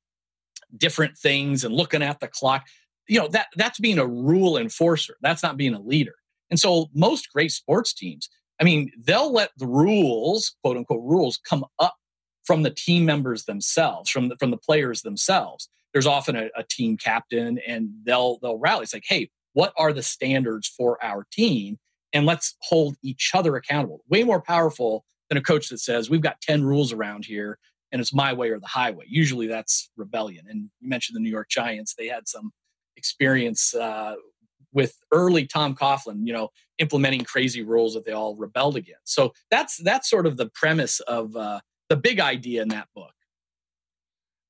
different 0.78 1.18
things 1.18 1.64
and 1.64 1.74
looking 1.74 2.04
at 2.04 2.20
the 2.20 2.28
clock. 2.28 2.66
You 3.08 3.20
know, 3.20 3.28
that 3.30 3.48
that's 3.56 3.80
being 3.80 4.00
a 4.00 4.08
rule 4.08 4.58
enforcer. 4.58 5.16
That's 5.22 5.44
not 5.44 5.58
being 5.58 5.74
a 5.74 5.82
leader. 5.82 6.16
And 6.50 6.60
so 6.60 6.88
most 6.94 7.32
great 7.34 7.52
sports 7.52 7.94
teams, 7.94 8.30
I 8.60 8.64
mean, 8.64 8.92
they'll 9.00 9.32
let 9.32 9.52
the 9.58 9.68
rules, 9.68 10.56
quote 10.64 10.78
unquote 10.78 11.04
rules, 11.04 11.40
come 11.48 11.66
up 11.80 11.96
from 12.52 12.64
the 12.64 12.70
team 12.70 13.06
members 13.06 13.46
themselves, 13.46 14.10
from 14.10 14.28
the, 14.28 14.36
from 14.36 14.52
the 14.52 14.58
players 14.58 15.04
themselves. 15.04 15.70
There's 15.94 16.06
often 16.06 16.36
a, 16.36 16.50
a 16.58 16.64
team 16.70 16.98
captain, 16.98 17.58
and 17.66 17.92
they'll 18.04 18.40
they'll 18.40 18.58
rally. 18.58 18.84
It's 18.84 18.94
like, 18.94 19.06
hey, 19.08 19.30
what 19.54 19.72
are 19.78 19.94
the 19.94 20.04
standards 20.04 20.68
for 20.68 21.02
our 21.02 21.26
team? 21.32 21.80
And 22.12 22.26
let's 22.26 22.58
hold 22.60 22.98
each 23.04 23.32
other 23.34 23.56
accountable. 23.56 24.02
Way 24.10 24.26
more 24.26 24.42
powerful 24.42 25.06
than 25.30 25.38
a 25.38 25.42
coach 25.42 25.70
that 25.70 25.78
says, 25.78 26.10
we've 26.10 26.20
got 26.20 26.42
10 26.42 26.66
rules 26.66 26.92
around 26.92 27.24
here 27.24 27.58
and 27.94 28.02
it's 28.02 28.14
my 28.14 28.34
way 28.34 28.50
or 28.50 28.60
the 28.60 28.68
highway. 28.68 29.06
Usually 29.08 29.48
that's 29.48 29.90
rebellion. 29.96 30.44
And 30.50 30.70
you 30.82 30.90
mentioned 30.90 31.16
the 31.16 31.22
New 31.22 31.30
York 31.30 31.48
Giants; 31.50 31.96
they 31.98 32.08
had 32.08 32.28
some 32.28 32.52
experience 32.98 33.74
uh, 33.74 34.16
with 34.74 34.94
early 35.14 35.48
Tom 35.48 35.74
Coughlin, 35.74 36.28
you 36.28 36.34
know, 36.34 36.50
implementing 36.80 37.24
crazy 37.24 37.64
rules 37.64 37.94
that 37.94 38.04
they 38.04 38.12
all 38.12 38.36
rebelled 38.36 38.76
against. 38.76 39.14
So 39.14 39.32
that's 39.50 39.78
that's 39.78 40.10
sort 40.10 40.26
of 40.26 40.36
the 40.36 40.50
premise 40.54 41.00
of 41.02 41.34
uh, 41.38 41.62
the 41.92 41.98
big 41.98 42.22
idea 42.22 42.62
in 42.62 42.70
that 42.70 42.88
book. 42.96 43.12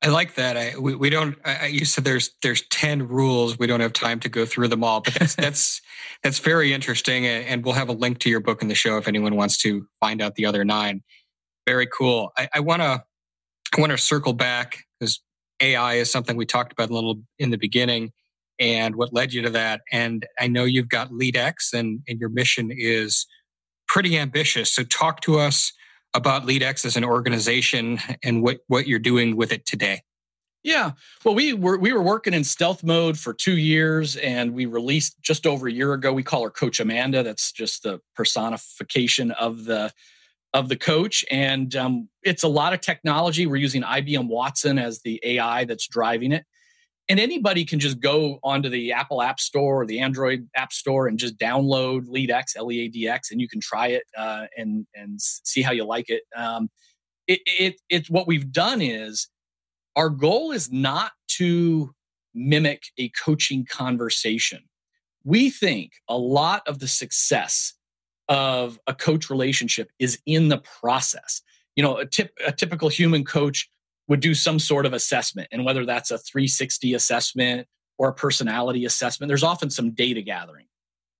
I 0.03 0.09
like 0.09 0.35
that. 0.35 0.57
I, 0.57 0.77
we, 0.77 0.93
we 0.93 1.09
don't. 1.09 1.35
I, 1.43 1.67
you 1.67 1.85
said 1.85 2.03
there's 2.03 2.35
there's 2.43 2.61
ten 2.67 3.07
rules. 3.07 3.57
We 3.57 3.65
don't 3.65 3.79
have 3.79 3.93
time 3.93 4.19
to 4.19 4.29
go 4.29 4.45
through 4.45 4.67
them 4.67 4.83
all, 4.83 5.01
but 5.01 5.15
that's 5.15 5.33
that's 5.45 5.81
that's 6.21 6.37
very 6.37 6.71
interesting. 6.71 7.25
And 7.25 7.65
we'll 7.65 7.73
have 7.73 7.89
a 7.89 7.93
link 7.93 8.19
to 8.19 8.29
your 8.29 8.41
book 8.41 8.61
in 8.61 8.67
the 8.67 8.75
show 8.75 8.97
if 8.97 9.07
anyone 9.07 9.35
wants 9.35 9.57
to 9.63 9.87
find 9.99 10.21
out 10.21 10.35
the 10.35 10.45
other 10.45 10.63
nine. 10.63 11.01
Very 11.67 11.87
cool. 11.87 12.31
I, 12.37 12.47
I 12.53 12.59
want 12.59 12.83
to 12.83 13.03
I 13.75 13.81
want 13.81 13.91
to 13.91 13.97
circle 13.97 14.33
back 14.33 14.77
because 14.99 15.19
AI 15.59 15.95
is 15.95 16.11
something 16.11 16.37
we 16.37 16.45
talked 16.45 16.71
about 16.71 16.91
a 16.91 16.93
little 16.93 17.23
in 17.39 17.49
the 17.49 17.57
beginning 17.57 18.11
and 18.59 18.95
what 18.95 19.13
led 19.13 19.33
you 19.33 19.41
to 19.41 19.49
that. 19.49 19.81
And 19.91 20.27
I 20.39 20.45
know 20.45 20.65
you've 20.65 20.89
got 20.89 21.09
LeadX 21.09 21.73
and, 21.73 22.01
and 22.07 22.19
your 22.19 22.29
mission 22.29 22.69
is 22.71 23.25
pretty 23.87 24.15
ambitious. 24.15 24.71
So 24.71 24.83
talk 24.83 25.21
to 25.21 25.39
us 25.39 25.73
about 26.13 26.45
LeadX 26.45 26.85
as 26.85 26.97
an 26.97 27.03
organization 27.03 27.99
and 28.23 28.43
what, 28.43 28.59
what 28.67 28.87
you're 28.87 28.99
doing 28.99 29.35
with 29.35 29.51
it 29.51 29.65
today. 29.65 30.01
Yeah. 30.63 30.91
Well, 31.25 31.33
we 31.33 31.53
were 31.53 31.79
we 31.79 31.91
were 31.91 32.03
working 32.03 32.35
in 32.35 32.43
stealth 32.43 32.83
mode 32.83 33.17
for 33.17 33.33
two 33.33 33.57
years, 33.57 34.15
and 34.17 34.53
we 34.53 34.67
released 34.67 35.19
just 35.19 35.47
over 35.47 35.67
a 35.67 35.71
year 35.71 35.93
ago. 35.93 36.13
We 36.13 36.21
call 36.21 36.43
her 36.43 36.51
Coach 36.51 36.79
Amanda. 36.79 37.23
That's 37.23 37.51
just 37.51 37.81
the 37.81 37.99
personification 38.15 39.31
of 39.31 39.65
the 39.65 39.91
of 40.53 40.69
the 40.69 40.75
coach. 40.75 41.23
And 41.31 41.75
um, 41.75 42.09
it's 42.23 42.43
a 42.43 42.47
lot 42.47 42.73
of 42.73 42.81
technology. 42.81 43.47
We're 43.47 43.55
using 43.55 43.83
IBM 43.83 44.27
Watson 44.27 44.77
as 44.77 45.01
the 45.01 45.19
AI 45.23 45.65
that's 45.65 45.87
driving 45.87 46.31
it. 46.31 46.45
And 47.11 47.19
anybody 47.19 47.65
can 47.65 47.77
just 47.77 47.99
go 47.99 48.39
onto 48.41 48.69
the 48.69 48.93
Apple 48.93 49.21
App 49.21 49.37
Store 49.37 49.81
or 49.81 49.85
the 49.85 49.99
Android 49.99 50.47
App 50.55 50.71
Store 50.71 51.09
and 51.09 51.19
just 51.19 51.37
download 51.37 52.07
LeadX, 52.07 52.55
L 52.55 52.71
E 52.71 52.85
A 52.85 52.87
D 52.87 53.05
X, 53.05 53.31
and 53.31 53.41
you 53.41 53.49
can 53.49 53.59
try 53.59 53.87
it 53.87 54.03
uh, 54.17 54.45
and 54.55 54.87
and 54.95 55.19
see 55.19 55.61
how 55.61 55.73
you 55.73 55.83
like 55.83 56.09
it. 56.09 56.23
Um, 56.37 56.69
it, 57.27 57.41
it. 57.45 57.81
It's 57.89 58.09
what 58.09 58.27
we've 58.27 58.49
done 58.49 58.81
is 58.81 59.27
our 59.97 60.09
goal 60.09 60.53
is 60.53 60.71
not 60.71 61.11
to 61.39 61.93
mimic 62.33 62.83
a 62.97 63.09
coaching 63.09 63.65
conversation. 63.69 64.61
We 65.25 65.49
think 65.49 65.91
a 66.07 66.17
lot 66.17 66.65
of 66.65 66.79
the 66.79 66.87
success 66.87 67.73
of 68.29 68.79
a 68.87 68.93
coach 68.93 69.29
relationship 69.29 69.89
is 69.99 70.17
in 70.25 70.47
the 70.47 70.59
process. 70.79 71.41
You 71.75 71.83
know, 71.83 71.97
a, 71.97 72.05
tip, 72.05 72.31
a 72.47 72.53
typical 72.53 72.87
human 72.87 73.25
coach 73.25 73.69
would 74.11 74.19
do 74.19 74.33
some 74.33 74.59
sort 74.59 74.85
of 74.85 74.91
assessment, 74.91 75.47
and 75.53 75.63
whether 75.63 75.85
that's 75.85 76.11
a 76.11 76.17
360 76.17 76.93
assessment 76.93 77.65
or 77.97 78.09
a 78.09 78.13
personality 78.13 78.83
assessment, 78.83 79.29
there's 79.29 79.41
often 79.41 79.69
some 79.69 79.91
data 79.91 80.21
gathering. 80.21 80.65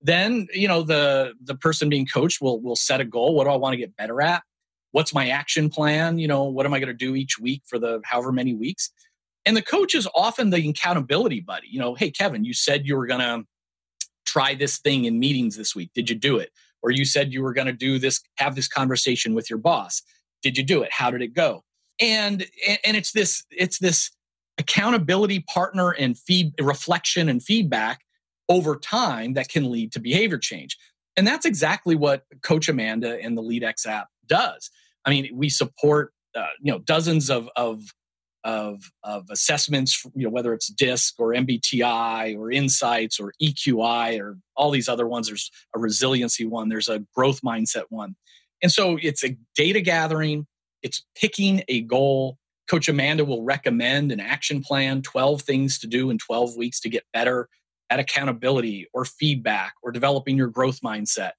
Then, 0.01 0.47
you 0.54 0.67
know, 0.67 0.84
the 0.84 1.34
the 1.41 1.56
person 1.56 1.88
being 1.88 2.06
coached 2.06 2.41
will 2.41 2.60
will 2.60 2.75
set 2.75 2.99
a 2.99 3.06
goal. 3.06 3.34
What 3.34 3.45
do 3.45 3.51
I 3.51 3.56
want 3.56 3.71
to 3.73 3.77
get 3.77 3.95
better 3.95 4.21
at? 4.21 4.43
What's 4.91 5.13
my 5.13 5.30
action 5.30 5.69
plan? 5.69 6.19
You 6.19 6.27
know, 6.27 6.43
what 6.43 6.65
am 6.65 6.73
I 6.73 6.80
going 6.80 6.88
to 6.89 6.93
do 6.93 7.15
each 7.15 7.39
week 7.39 7.62
for 7.65 7.80
the 7.80 8.01
however 8.04 8.34
many 8.34 8.54
weeks? 8.54 8.91
And 9.45 9.56
the 9.56 9.62
coach 9.62 9.95
is 9.95 10.08
often 10.13 10.49
the 10.49 10.69
accountability 10.69 11.39
buddy. 11.39 11.67
You 11.71 11.80
know, 11.80 11.95
hey 11.95 12.12
Kevin, 12.12 12.43
you 12.43 12.54
said 12.54 12.86
you 12.86 12.97
were 12.97 13.08
going 13.08 13.21
to 13.21 13.47
try 14.25 14.54
this 14.54 14.77
thing 14.80 15.06
in 15.06 15.17
meetings 15.17 15.56
this 15.56 15.73
week. 15.73 15.91
Did 15.95 16.10
you 16.10 16.15
do 16.15 16.38
it? 16.38 16.51
or 16.82 16.91
you 16.91 17.06
said 17.06 17.34
you 17.34 17.41
were 17.41 17.54
going 17.54 17.67
to 17.67 17.73
do 17.73 17.99
this 17.99 18.21
have 18.36 18.56
this 18.56 18.67
conversation 18.67 19.34
with 19.34 19.49
your 19.49 19.60
boss 19.60 20.01
did 20.41 20.58
you 20.58 20.63
do 20.63 20.82
it 20.82 20.91
how 20.91 21.12
did 21.12 21.21
it 21.21 21.34
go 21.34 21.63
and 22.02 22.46
and 22.84 22.98
it's 22.98 23.12
this 23.12 23.44
it's 23.52 23.80
this 23.80 24.12
accountability 24.58 25.40
partner 25.42 25.92
and 25.92 26.18
feed 26.18 26.54
reflection 26.60 27.30
and 27.30 27.42
feedback 27.42 28.02
over 28.50 28.76
time 28.76 29.34
that 29.34 29.48
can 29.48 29.72
lead 29.72 29.92
to 29.94 30.00
behavior 30.00 30.38
change 30.38 30.78
and 31.16 31.26
that's 31.26 31.46
exactly 31.46 31.96
what 31.96 32.26
coach 32.42 32.68
amanda 32.68 33.18
and 33.22 33.38
the 33.38 33.42
leadx 33.42 33.86
app 33.86 34.08
does 34.28 34.70
i 35.06 35.10
mean 35.10 35.30
we 35.34 35.48
support 35.48 36.14
uh, 36.36 36.46
you 36.62 36.72
know 36.72 36.80
dozens 36.80 37.30
of 37.30 37.50
of 37.56 37.82
of 38.44 38.92
of 39.04 39.28
assessments, 39.30 40.06
you 40.16 40.24
know, 40.24 40.30
whether 40.30 40.54
it's 40.54 40.68
DISC 40.68 41.20
or 41.20 41.34
MBTI 41.34 42.38
or 42.38 42.52
Insights 42.52 43.20
or 43.20 43.34
EQI 43.42 44.20
or 44.20 44.38
all 44.56 44.72
these 44.72 44.90
other 44.90 45.08
ones. 45.08 45.28
There's 45.28 45.52
a 45.76 45.80
resiliency 45.80 46.46
one. 46.46 46.70
There's 46.70 46.90
a 46.90 47.04
growth 47.16 47.42
mindset 47.42 47.84
one, 47.90 48.16
and 48.62 48.72
so 48.72 48.98
it's 49.02 49.24
a 49.24 49.38
data 49.56 49.82
gathering. 49.82 50.48
It's 50.82 51.04
picking 51.15 51.63
a 51.67 51.82
goal. 51.82 52.38
Coach 52.70 52.88
Amanda 52.88 53.26
will 53.26 53.44
recommend 53.44 54.12
an 54.12 54.20
action 54.20 54.62
plan, 54.62 55.02
12 55.02 55.41
things 55.41 55.80
to 55.80 55.88
do 55.88 56.10
in 56.10 56.17
12 56.17 56.56
weeks 56.56 56.80
to 56.82 56.89
get 56.89 57.04
better 57.13 57.50
at 57.89 58.00
accountability 58.00 58.88
or 58.94 59.04
feedback 59.04 59.74
or 59.84 59.91
developing 59.91 60.38
your 60.38 60.48
growth 60.48 60.80
mindset. 60.82 61.32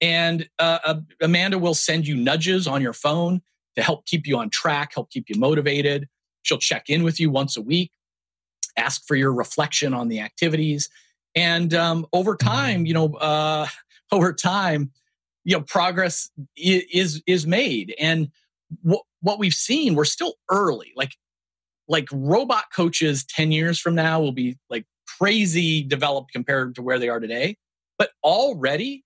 And 0.00 0.48
uh, 0.58 0.78
uh 0.84 1.00
Amanda 1.20 1.58
will 1.58 1.74
send 1.74 2.06
you 2.06 2.16
nudges 2.16 2.66
on 2.66 2.82
your 2.82 2.92
phone 2.92 3.42
to 3.76 3.82
help 3.82 4.06
keep 4.06 4.26
you 4.26 4.38
on 4.38 4.50
track, 4.50 4.92
help 4.94 5.10
keep 5.10 5.28
you 5.28 5.38
motivated. 5.38 6.08
She'll 6.42 6.58
check 6.58 6.88
in 6.88 7.02
with 7.02 7.18
you 7.18 7.30
once 7.30 7.56
a 7.56 7.62
week, 7.62 7.90
ask 8.76 9.06
for 9.06 9.16
your 9.16 9.32
reflection 9.32 9.94
on 9.94 10.08
the 10.08 10.20
activities. 10.20 10.88
And 11.34 11.74
um, 11.74 12.06
over 12.12 12.36
time, 12.36 12.86
you 12.86 12.94
know, 12.94 13.14
uh, 13.14 13.66
over 14.12 14.32
time, 14.32 14.92
you 15.44 15.56
know, 15.56 15.62
progress 15.62 16.30
is 16.56 17.22
is 17.26 17.46
made. 17.46 17.94
And 17.98 18.30
what 18.82 19.02
what 19.20 19.38
we've 19.38 19.52
seen, 19.54 19.94
we're 19.94 20.04
still 20.04 20.34
early. 20.50 20.92
Like 20.96 21.16
like 21.88 22.08
robot 22.12 22.64
coaches 22.74 23.24
10 23.28 23.52
years 23.52 23.78
from 23.78 23.94
now 23.94 24.20
will 24.20 24.32
be 24.32 24.58
like 24.70 24.84
crazy 25.18 25.82
developed 25.82 26.32
compared 26.32 26.74
to 26.74 26.82
where 26.82 26.98
they 26.98 27.08
are 27.08 27.20
today. 27.20 27.56
But 27.98 28.10
already 28.24 29.04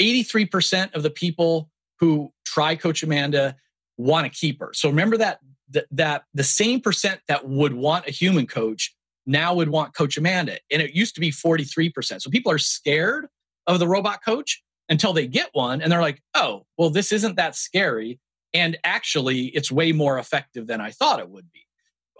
83% 0.00 0.94
of 0.94 1.02
the 1.02 1.10
people 1.10 1.70
who 2.00 2.32
try 2.44 2.76
Coach 2.76 3.02
Amanda 3.02 3.56
want 3.96 4.24
to 4.24 4.38
keep 4.38 4.60
her. 4.60 4.72
So 4.72 4.88
remember 4.88 5.16
that 5.18 5.40
that, 5.70 5.86
that 5.90 6.24
the 6.34 6.44
same 6.44 6.80
percent 6.80 7.20
that 7.28 7.48
would 7.48 7.74
want 7.74 8.06
a 8.06 8.10
human 8.10 8.46
coach 8.46 8.94
now 9.26 9.54
would 9.54 9.68
want 9.68 9.94
Coach 9.94 10.16
Amanda. 10.16 10.58
And 10.70 10.82
it 10.82 10.94
used 10.94 11.14
to 11.14 11.20
be 11.20 11.30
43%. 11.30 12.20
So 12.20 12.30
people 12.30 12.52
are 12.52 12.58
scared 12.58 13.26
of 13.66 13.78
the 13.78 13.88
robot 13.88 14.22
coach 14.24 14.62
until 14.88 15.12
they 15.12 15.26
get 15.26 15.48
one 15.52 15.80
and 15.80 15.90
they're 15.90 16.02
like, 16.02 16.22
oh, 16.34 16.66
well, 16.76 16.90
this 16.90 17.12
isn't 17.12 17.36
that 17.36 17.56
scary. 17.56 18.20
And 18.54 18.78
actually, 18.84 19.46
it's 19.46 19.70
way 19.70 19.92
more 19.92 20.18
effective 20.18 20.68
than 20.68 20.80
I 20.80 20.92
thought 20.92 21.18
it 21.18 21.28
would 21.28 21.50
be. 21.52 21.66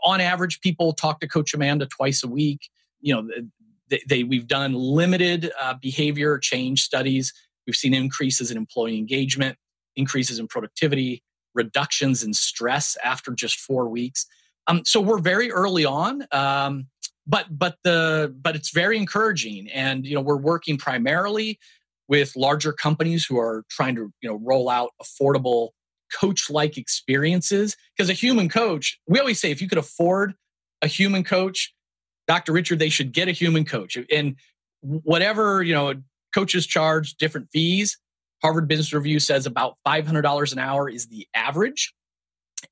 On 0.05 0.21
average, 0.21 0.61
people 0.61 0.93
talk 0.93 1.21
to 1.21 1.29
Coach 1.29 1.55
Amanda 1.55 1.87
twice 1.87 2.23
a 2.25 2.29
week. 2.29 2.69
You 3.01 3.15
know, 3.15 3.29
they, 3.89 4.03
they 4.09 4.25
we've 4.25 4.49
done 4.49 4.75
limited 4.75 5.53
uh, 5.61 5.75
behavior 5.81 6.39
change 6.39 6.83
studies. 6.83 7.33
We've 7.67 7.77
seen 7.77 7.95
increases 7.95 8.51
in 8.51 8.57
employee 8.57 8.99
engagement, 8.99 9.57
increases 9.97 10.39
in 10.39 10.49
productivity, 10.49 11.23
reductions 11.55 12.23
in 12.23 12.35
stress 12.35 12.97
after 13.03 13.33
just 13.33 13.61
four 13.61 13.89
weeks. 13.89 14.27
Um, 14.67 14.83
so 14.85 15.01
we're 15.01 15.19
very 15.19 15.53
early 15.53 15.85
on, 15.85 16.27
um, 16.33 16.89
but 17.27 17.47
but 17.51 17.77
the 17.85 18.35
but 18.43 18.57
it's 18.57 18.71
very 18.71 18.97
encouraging, 18.97 19.69
and 19.71 20.07
you 20.07 20.15
know 20.15 20.21
we're 20.21 20.37
working 20.37 20.77
primarily 20.77 21.59
with 22.09 22.35
larger 22.37 22.73
companies 22.73 23.25
who 23.25 23.39
are 23.39 23.65
trying 23.71 23.95
to 23.97 24.13
you 24.21 24.29
know 24.29 24.41
roll 24.43 24.69
out 24.69 24.91
affordable 25.03 25.71
coach 26.19 26.51
like 26.51 26.79
experiences 26.79 27.77
because 27.97 28.09
a 28.09 28.15
human 28.15 28.49
coach 28.49 28.99
we 29.07 29.19
always 29.19 29.41
say 29.41 29.51
if 29.51 29.61
you 29.61 29.69
could 29.69 29.79
afford 29.79 30.35
a 30.83 30.87
human 30.87 31.25
coach 31.25 31.75
dr 32.29 32.51
richard 32.53 32.79
they 32.79 32.89
should 32.89 33.13
get 33.13 33.29
a 33.29 33.33
human 33.33 33.65
coach. 33.65 33.97
And 34.13 34.37
whatever 34.81 35.63
you 35.63 35.73
know 35.73 35.95
coaches 36.35 36.67
charge 36.67 37.15
different 37.15 37.49
fees 37.53 37.99
harvard 38.45 38.69
business 38.69 38.93
review 38.93 39.19
says 39.19 39.47
about 39.47 39.79
$500 39.87 40.53
an 40.53 40.59
hour 40.59 40.87
is 40.87 41.07
the 41.07 41.27
average. 41.35 41.95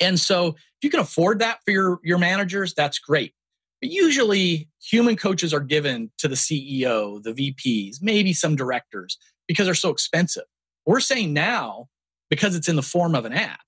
And 0.01 0.21
so 0.21 0.49
if 0.49 0.57
you 0.83 0.91
can 0.91 1.01
afford 1.01 1.39
that 1.39 1.61
for 1.65 1.71
your 1.71 1.99
your 2.05 2.19
managers 2.19 2.75
that's 2.75 2.99
great. 2.99 3.33
But 3.81 3.91
usually 3.91 4.69
human 4.83 5.17
coaches 5.17 5.55
are 5.55 5.61
given 5.61 6.11
to 6.19 6.29
the 6.29 6.35
ceo 6.35 7.23
the 7.23 7.33
vps 7.33 7.97
maybe 8.03 8.33
some 8.33 8.55
directors 8.55 9.19
because 9.49 9.67
they're 9.67 9.75
so 9.75 9.91
expensive. 9.91 10.45
We're 10.87 11.01
saying 11.01 11.33
now 11.33 11.89
because 12.33 12.57
it's 12.57 12.67
in 12.67 12.77
the 12.77 12.83
form 12.83 13.15
of 13.15 13.27
an 13.27 13.35
app 13.35 13.61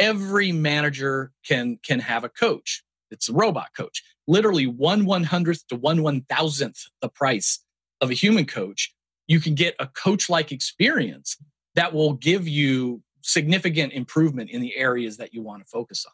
every 0.00 0.50
manager 0.50 1.30
can 1.46 1.78
can 1.84 2.00
have 2.00 2.24
a 2.24 2.28
coach. 2.28 2.82
It's 3.12 3.28
a 3.28 3.32
robot 3.32 3.68
coach. 3.76 4.02
Literally 4.26 4.66
one 4.66 5.04
one 5.04 5.22
hundredth 5.22 5.68
to 5.68 5.76
one 5.76 6.02
one 6.02 6.22
thousandth 6.22 6.86
the 7.00 7.08
price 7.08 7.60
of 8.00 8.10
a 8.10 8.14
human 8.14 8.46
coach. 8.46 8.92
You 9.28 9.38
can 9.38 9.54
get 9.54 9.76
a 9.78 9.86
coach 9.86 10.28
like 10.28 10.50
experience 10.50 11.36
that 11.76 11.92
will 11.92 12.14
give 12.14 12.48
you 12.48 13.02
significant 13.20 13.92
improvement 13.92 14.50
in 14.50 14.60
the 14.60 14.74
areas 14.74 15.18
that 15.18 15.32
you 15.32 15.42
want 15.42 15.62
to 15.62 15.68
focus 15.68 16.04
on. 16.04 16.12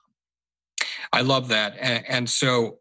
I 1.12 1.22
love 1.22 1.48
that. 1.48 1.76
And, 1.80 2.04
and 2.08 2.30
so 2.30 2.78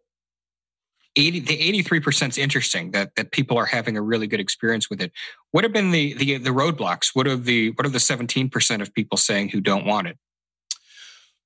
80 1.16 1.40
the 1.42 1.84
83% 1.84 2.30
is 2.30 2.38
interesting 2.38 2.92
that 2.92 3.16
that 3.16 3.32
people 3.32 3.58
are 3.58 3.66
having 3.66 3.98
a 3.98 4.02
really 4.02 4.28
good 4.28 4.40
experience 4.40 4.90
with 4.90 5.02
it. 5.02 5.12
What 5.52 5.64
have 5.64 5.74
been 5.74 5.92
the 5.92 6.14
the, 6.14 6.38
the 6.38 6.50
roadblocks? 6.50 7.12
What 7.14 7.28
are 7.28 7.36
the 7.36 7.72
what 7.72 7.86
are 7.86 7.90
the 7.90 8.00
17% 8.00 8.82
of 8.82 8.94
people 8.94 9.18
saying 9.18 9.50
who 9.50 9.62
don't 9.62 9.86
want 9.86 10.08
it? 10.08 10.18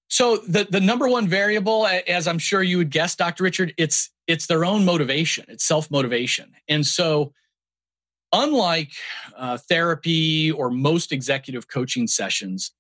So 0.10 0.38
the 0.38 0.68
the 0.70 0.80
number 0.80 1.08
one 1.08 1.28
variable 1.28 1.88
as 1.88 2.28
i'm 2.28 2.40
sure 2.40 2.64
you 2.64 2.78
would 2.78 2.90
guess 2.90 3.16
dr 3.16 3.42
richard 3.44 3.74
it's 3.78 4.10
it's 4.28 4.46
their 4.46 4.64
own 4.64 4.86
motivation. 4.86 5.46
It's 5.48 5.66
self 5.66 5.90
motivation 5.90 6.54
and 6.68 6.86
so 6.86 7.34
unlike 8.32 8.92
uh, 9.36 9.58
therapy 9.58 10.52
or 10.52 10.70
most 10.70 11.12
executive 11.12 11.68
coaching 11.68 12.08
sessions 12.08 12.72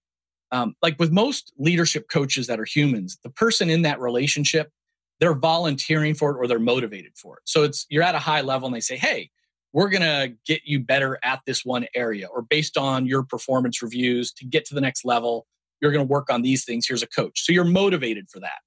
um, 0.52 0.76
like 0.82 0.98
with 1.00 1.12
most 1.12 1.54
leadership 1.58 2.08
coaches 2.12 2.48
that 2.48 2.60
are 2.60 2.66
humans 2.66 3.18
the 3.24 3.30
person 3.30 3.70
in 3.70 3.84
that 3.84 4.00
relationship 4.00 4.72
they're 5.20 5.36
volunteering 5.36 6.16
for 6.16 6.32
it 6.32 6.38
or 6.38 6.48
they're 6.48 6.60
motivated 6.60 7.12
for 7.16 7.38
it. 7.38 7.44
So 7.46 7.64
it's 7.64 7.86
you're 7.90 8.04
at 8.04 8.16
a 8.16 8.20
high 8.20 8.42
level 8.42 8.68
and 8.68 8.76
they 8.76 8.80
say, 8.80 8.98
"Hey, 8.98 9.30
we're 9.74 9.90
going 9.90 10.02
to 10.02 10.34
get 10.46 10.62
you 10.66 10.80
better 10.80 11.20
at 11.24 11.42
this 11.46 11.64
one 11.64 11.86
area 11.94 12.28
or 12.28 12.42
based 12.42 12.78
on 12.78 13.06
your 13.06 13.24
performance 13.24 13.82
reviews 13.82 14.32
to 14.34 14.46
get 14.46 14.66
to 14.66 14.74
the 14.74 14.82
next 14.82 15.06
level, 15.06 15.46
you're 15.82 15.92
going 15.92 16.06
to 16.06 16.12
work 16.12 16.30
on 16.32 16.42
these 16.42 16.66
things. 16.66 16.88
Here's 16.88 17.04
a 17.04 17.08
coach." 17.08 17.42
So 17.42 17.52
you're 17.52 17.66
motivated 17.66 18.30
for 18.30 18.40
that. 18.40 18.60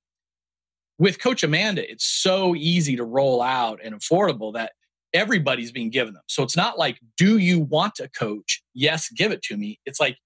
With 0.98 1.20
Coach 1.20 1.42
Amanda, 1.42 1.90
it's 1.90 2.04
so 2.04 2.54
easy 2.54 2.96
to 2.96 3.04
roll 3.04 3.42
out 3.42 3.80
and 3.82 3.94
affordable 3.94 4.52
that 4.54 4.72
everybody's 5.14 5.72
being 5.72 5.90
given 5.90 6.14
them. 6.14 6.22
So 6.28 6.42
it's 6.42 6.56
not 6.56 6.78
like, 6.78 6.98
"Do 7.16 7.38
you 7.38 7.60
want 7.60 7.98
a 7.98 8.08
coach?" 8.08 8.62
Yes, 8.74 9.08
give 9.10 9.32
it 9.32 9.42
to 9.44 9.56
me. 9.56 9.80
It's 9.86 9.98
like, 9.98 10.18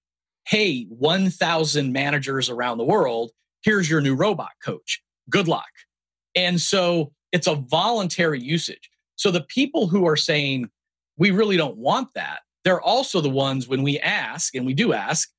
"Hey, 0.45 0.83
1000 0.89 1.93
managers 1.93 2.49
around 2.49 2.77
the 2.77 2.83
world, 2.83 3.31
here's 3.63 3.89
your 3.89 4.01
new 4.01 4.13
robot 4.15 4.51
coach. 4.63 5.01
Good 5.29 5.47
luck." 5.47 5.67
And 6.37 6.61
so 6.61 7.11
it's 7.31 7.47
a 7.47 7.55
voluntary 7.55 8.39
usage. 8.39 8.91
So 9.15 9.31
the 9.31 9.41
people 9.41 9.87
who 9.87 10.05
are 10.07 10.15
saying, 10.15 10.69
we 11.17 11.31
really 11.31 11.57
don't 11.57 11.77
want 11.77 12.13
that, 12.13 12.41
they're 12.63 12.79
also 12.79 13.21
the 13.21 13.29
ones 13.29 13.67
when 13.67 13.81
we 13.81 13.99
ask, 13.99 14.53
and 14.53 14.65
we 14.65 14.75
do 14.75 14.93
ask, 14.93 15.29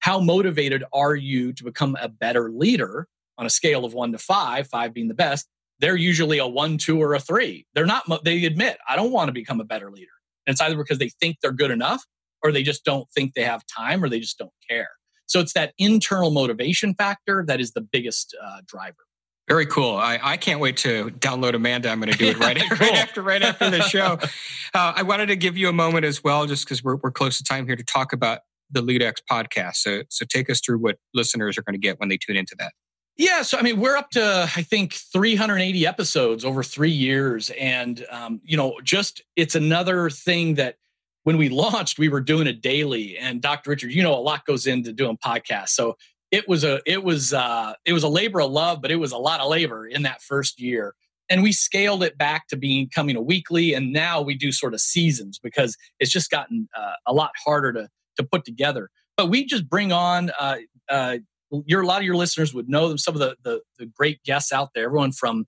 how 0.00 0.20
motivated 0.20 0.84
are 0.92 1.14
you 1.14 1.52
to 1.52 1.64
become 1.64 1.96
a 2.00 2.08
better 2.08 2.50
leader 2.50 3.08
on 3.36 3.44
a 3.44 3.50
scale 3.50 3.84
of 3.84 3.92
one 3.92 4.12
to 4.12 4.18
five, 4.18 4.66
five 4.68 4.94
being 4.94 5.08
the 5.08 5.14
best? 5.14 5.46
They're 5.80 5.96
usually 5.96 6.38
a 6.38 6.46
one, 6.46 6.78
two, 6.78 7.00
or 7.02 7.14
a 7.14 7.20
three. 7.20 7.66
They're 7.74 7.84
not, 7.84 8.24
they 8.24 8.44
admit, 8.46 8.78
I 8.88 8.96
don't 8.96 9.12
want 9.12 9.28
to 9.28 9.32
become 9.32 9.60
a 9.60 9.64
better 9.64 9.90
leader. 9.90 10.10
And 10.46 10.54
it's 10.54 10.62
either 10.62 10.76
because 10.76 10.98
they 10.98 11.10
think 11.20 11.36
they're 11.42 11.52
good 11.52 11.70
enough 11.70 12.04
or 12.42 12.52
they 12.52 12.62
just 12.62 12.84
don't 12.84 13.06
think 13.10 13.34
they 13.34 13.44
have 13.44 13.62
time 13.66 14.02
or 14.02 14.08
they 14.08 14.20
just 14.20 14.38
don't 14.38 14.52
care. 14.68 14.88
So 15.26 15.40
it's 15.40 15.52
that 15.52 15.74
internal 15.76 16.30
motivation 16.30 16.94
factor 16.94 17.44
that 17.46 17.60
is 17.60 17.72
the 17.72 17.82
biggest 17.82 18.34
uh, 18.42 18.62
driver. 18.66 19.07
Very 19.48 19.66
cool. 19.66 19.96
I, 19.96 20.18
I 20.22 20.36
can't 20.36 20.60
wait 20.60 20.76
to 20.78 21.10
download 21.10 21.54
Amanda. 21.54 21.88
I'm 21.88 22.00
going 22.00 22.12
to 22.12 22.18
do 22.18 22.26
it 22.26 22.38
right, 22.38 22.58
right 22.80 22.94
after 22.94 23.22
right 23.22 23.42
after 23.42 23.70
the 23.70 23.82
show. 23.82 24.18
Uh, 24.74 24.92
I 24.96 25.02
wanted 25.02 25.28
to 25.28 25.36
give 25.36 25.56
you 25.56 25.70
a 25.70 25.72
moment 25.72 26.04
as 26.04 26.22
well, 26.22 26.44
just 26.44 26.66
because 26.66 26.84
we're, 26.84 26.96
we're 26.96 27.10
close 27.10 27.38
to 27.38 27.42
time 27.42 27.64
here 27.66 27.74
to 27.74 27.82
talk 27.82 28.12
about 28.12 28.40
the 28.70 28.82
LeadX 28.82 29.14
podcast. 29.28 29.76
So 29.76 30.02
so 30.10 30.26
take 30.28 30.50
us 30.50 30.60
through 30.60 30.78
what 30.78 30.98
listeners 31.14 31.56
are 31.56 31.62
going 31.62 31.72
to 31.72 31.80
get 31.80 31.98
when 31.98 32.10
they 32.10 32.18
tune 32.18 32.36
into 32.36 32.54
that. 32.58 32.74
Yeah, 33.16 33.40
so 33.42 33.58
I 33.58 33.62
mean, 33.62 33.80
we're 33.80 33.96
up 33.96 34.10
to 34.10 34.48
I 34.54 34.62
think 34.62 34.92
380 34.92 35.86
episodes 35.86 36.44
over 36.44 36.62
three 36.62 36.90
years, 36.90 37.48
and 37.58 38.04
um, 38.10 38.42
you 38.44 38.58
know, 38.58 38.78
just 38.84 39.22
it's 39.36 39.54
another 39.54 40.10
thing 40.10 40.56
that 40.56 40.76
when 41.24 41.38
we 41.38 41.48
launched, 41.48 41.98
we 41.98 42.10
were 42.10 42.20
doing 42.20 42.46
it 42.46 42.60
daily. 42.60 43.16
And 43.16 43.40
Dr. 43.40 43.70
Richard, 43.70 43.90
you 43.90 44.02
know, 44.02 44.14
a 44.14 44.20
lot 44.20 44.44
goes 44.44 44.66
into 44.66 44.92
doing 44.92 45.16
podcasts, 45.16 45.70
so 45.70 45.96
it 46.30 46.48
was 46.48 46.64
a 46.64 46.80
it 46.86 47.02
was 47.02 47.32
uh 47.32 47.74
it 47.84 47.92
was 47.92 48.02
a 48.02 48.08
labor 48.08 48.40
of 48.40 48.50
love 48.50 48.82
but 48.82 48.90
it 48.90 48.96
was 48.96 49.12
a 49.12 49.18
lot 49.18 49.40
of 49.40 49.48
labor 49.48 49.86
in 49.86 50.02
that 50.02 50.22
first 50.22 50.60
year. 50.60 50.94
And 51.30 51.42
we 51.42 51.52
scaled 51.52 52.02
it 52.02 52.16
back 52.16 52.48
to 52.48 52.56
being 52.56 52.88
coming 52.88 53.14
a 53.14 53.20
weekly 53.20 53.74
and 53.74 53.92
now 53.92 54.20
we 54.22 54.34
do 54.34 54.50
sort 54.52 54.74
of 54.74 54.80
seasons 54.80 55.38
because 55.38 55.76
it's 56.00 56.10
just 56.10 56.30
gotten 56.30 56.68
uh, 56.76 56.94
a 57.06 57.12
lot 57.12 57.32
harder 57.44 57.72
to 57.72 57.88
to 58.16 58.22
put 58.24 58.44
together. 58.44 58.90
But 59.16 59.26
we 59.26 59.44
just 59.44 59.68
bring 59.68 59.92
on 59.92 60.30
uh, 60.38 60.56
uh, 60.88 61.18
your 61.66 61.82
a 61.82 61.86
lot 61.86 61.98
of 61.98 62.04
your 62.04 62.16
listeners 62.16 62.54
would 62.54 62.68
know 62.68 62.96
some 62.96 63.14
of 63.14 63.20
the, 63.20 63.36
the 63.42 63.60
the 63.78 63.86
great 63.86 64.22
guests 64.24 64.52
out 64.52 64.70
there 64.74 64.84
everyone 64.86 65.12
from 65.12 65.46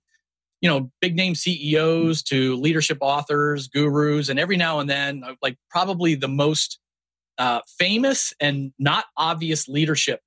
you 0.61 0.69
know 0.69 0.91
big 0.99 1.15
name 1.15 1.35
ceos 1.35 2.23
to 2.23 2.55
leadership 2.55 2.97
authors 3.01 3.67
gurus 3.67 4.29
and 4.29 4.39
every 4.39 4.57
now 4.57 4.79
and 4.79 4.89
then 4.89 5.23
uh, 5.25 5.33
like 5.41 5.57
probably 5.69 6.15
the 6.15 6.27
most 6.27 6.79
uh, 7.37 7.61
famous 7.77 8.33
and 8.39 8.71
not 8.77 9.05
obvious 9.17 9.67
leadership 9.67 10.21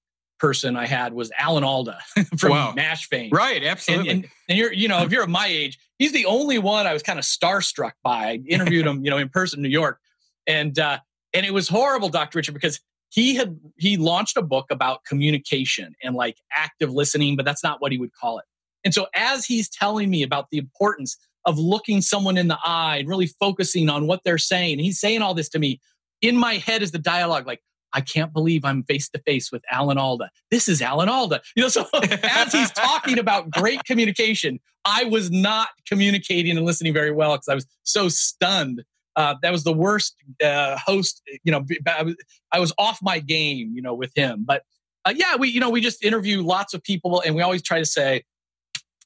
person 0.44 0.76
I 0.76 0.84
had 0.84 1.14
was 1.14 1.32
Alan 1.38 1.64
Alda 1.64 1.98
from 2.36 2.50
wow. 2.50 2.70
M*A*S*H 2.72 3.06
fame. 3.06 3.30
Right, 3.32 3.64
absolutely. 3.64 4.10
And, 4.10 4.24
and, 4.24 4.32
and, 4.50 4.58
you're, 4.58 4.74
you 4.74 4.88
know, 4.88 5.02
if 5.02 5.10
you're 5.10 5.22
of 5.22 5.30
my 5.30 5.46
age, 5.46 5.78
he's 5.98 6.12
the 6.12 6.26
only 6.26 6.58
one 6.58 6.86
I 6.86 6.92
was 6.92 7.02
kind 7.02 7.18
of 7.18 7.24
starstruck 7.24 7.92
by. 8.02 8.26
I 8.26 8.40
interviewed 8.46 8.86
him, 8.86 9.02
you 9.02 9.10
know, 9.10 9.16
in 9.16 9.30
person 9.30 9.60
in 9.60 9.62
New 9.62 9.70
York, 9.70 9.98
and 10.46 10.78
uh, 10.78 10.98
and 11.32 11.46
it 11.46 11.54
was 11.54 11.66
horrible, 11.66 12.10
Dr. 12.10 12.36
Richard, 12.36 12.52
because 12.52 12.78
he 13.08 13.36
had 13.36 13.58
he 13.78 13.96
launched 13.96 14.36
a 14.36 14.42
book 14.42 14.66
about 14.70 15.06
communication 15.06 15.94
and 16.02 16.14
like 16.14 16.36
active 16.52 16.92
listening, 16.92 17.36
but 17.36 17.46
that's 17.46 17.64
not 17.64 17.80
what 17.80 17.90
he 17.90 17.96
would 17.96 18.12
call 18.12 18.38
it. 18.38 18.44
And 18.84 18.92
so 18.92 19.06
as 19.14 19.46
he's 19.46 19.70
telling 19.70 20.10
me 20.10 20.22
about 20.22 20.48
the 20.50 20.58
importance 20.58 21.16
of 21.46 21.58
looking 21.58 22.02
someone 22.02 22.36
in 22.36 22.48
the 22.48 22.58
eye 22.62 22.98
and 22.98 23.08
really 23.08 23.28
focusing 23.28 23.88
on 23.88 24.06
what 24.06 24.20
they're 24.26 24.36
saying, 24.36 24.78
he's 24.78 25.00
saying 25.00 25.22
all 25.22 25.32
this 25.32 25.48
to 25.50 25.58
me. 25.58 25.80
In 26.20 26.36
my 26.36 26.54
head 26.56 26.82
is 26.82 26.90
the 26.90 26.98
dialogue 26.98 27.46
like, 27.46 27.62
I 27.94 28.00
can't 28.00 28.32
believe 28.32 28.64
I'm 28.64 28.82
face 28.82 29.08
to 29.10 29.20
face 29.20 29.50
with 29.52 29.62
Alan 29.70 29.96
Alda. 29.96 30.30
This 30.50 30.68
is 30.68 30.82
Alan 30.82 31.08
Alda. 31.08 31.40
You 31.56 31.62
know, 31.62 31.68
so 31.68 31.86
as 32.22 32.52
he's 32.52 32.70
talking 32.72 33.18
about 33.18 33.50
great 33.50 33.84
communication, 33.84 34.58
I 34.84 35.04
was 35.04 35.30
not 35.30 35.68
communicating 35.86 36.56
and 36.56 36.66
listening 36.66 36.92
very 36.92 37.12
well 37.12 37.32
because 37.32 37.48
I 37.48 37.54
was 37.54 37.66
so 37.84 38.08
stunned. 38.08 38.82
Uh, 39.16 39.36
that 39.42 39.52
was 39.52 39.62
the 39.62 39.72
worst 39.72 40.16
uh, 40.44 40.76
host. 40.84 41.22
You 41.44 41.52
know, 41.52 41.64
I 41.86 42.02
was, 42.02 42.16
I 42.52 42.58
was 42.58 42.72
off 42.78 42.98
my 43.00 43.20
game. 43.20 43.72
You 43.74 43.80
know, 43.80 43.94
with 43.94 44.12
him. 44.16 44.44
But 44.46 44.64
uh, 45.04 45.14
yeah, 45.16 45.36
we 45.36 45.48
you 45.48 45.60
know 45.60 45.70
we 45.70 45.80
just 45.80 46.04
interview 46.04 46.42
lots 46.42 46.74
of 46.74 46.82
people, 46.82 47.22
and 47.24 47.34
we 47.34 47.42
always 47.42 47.62
try 47.62 47.78
to 47.78 47.86
say, 47.86 48.24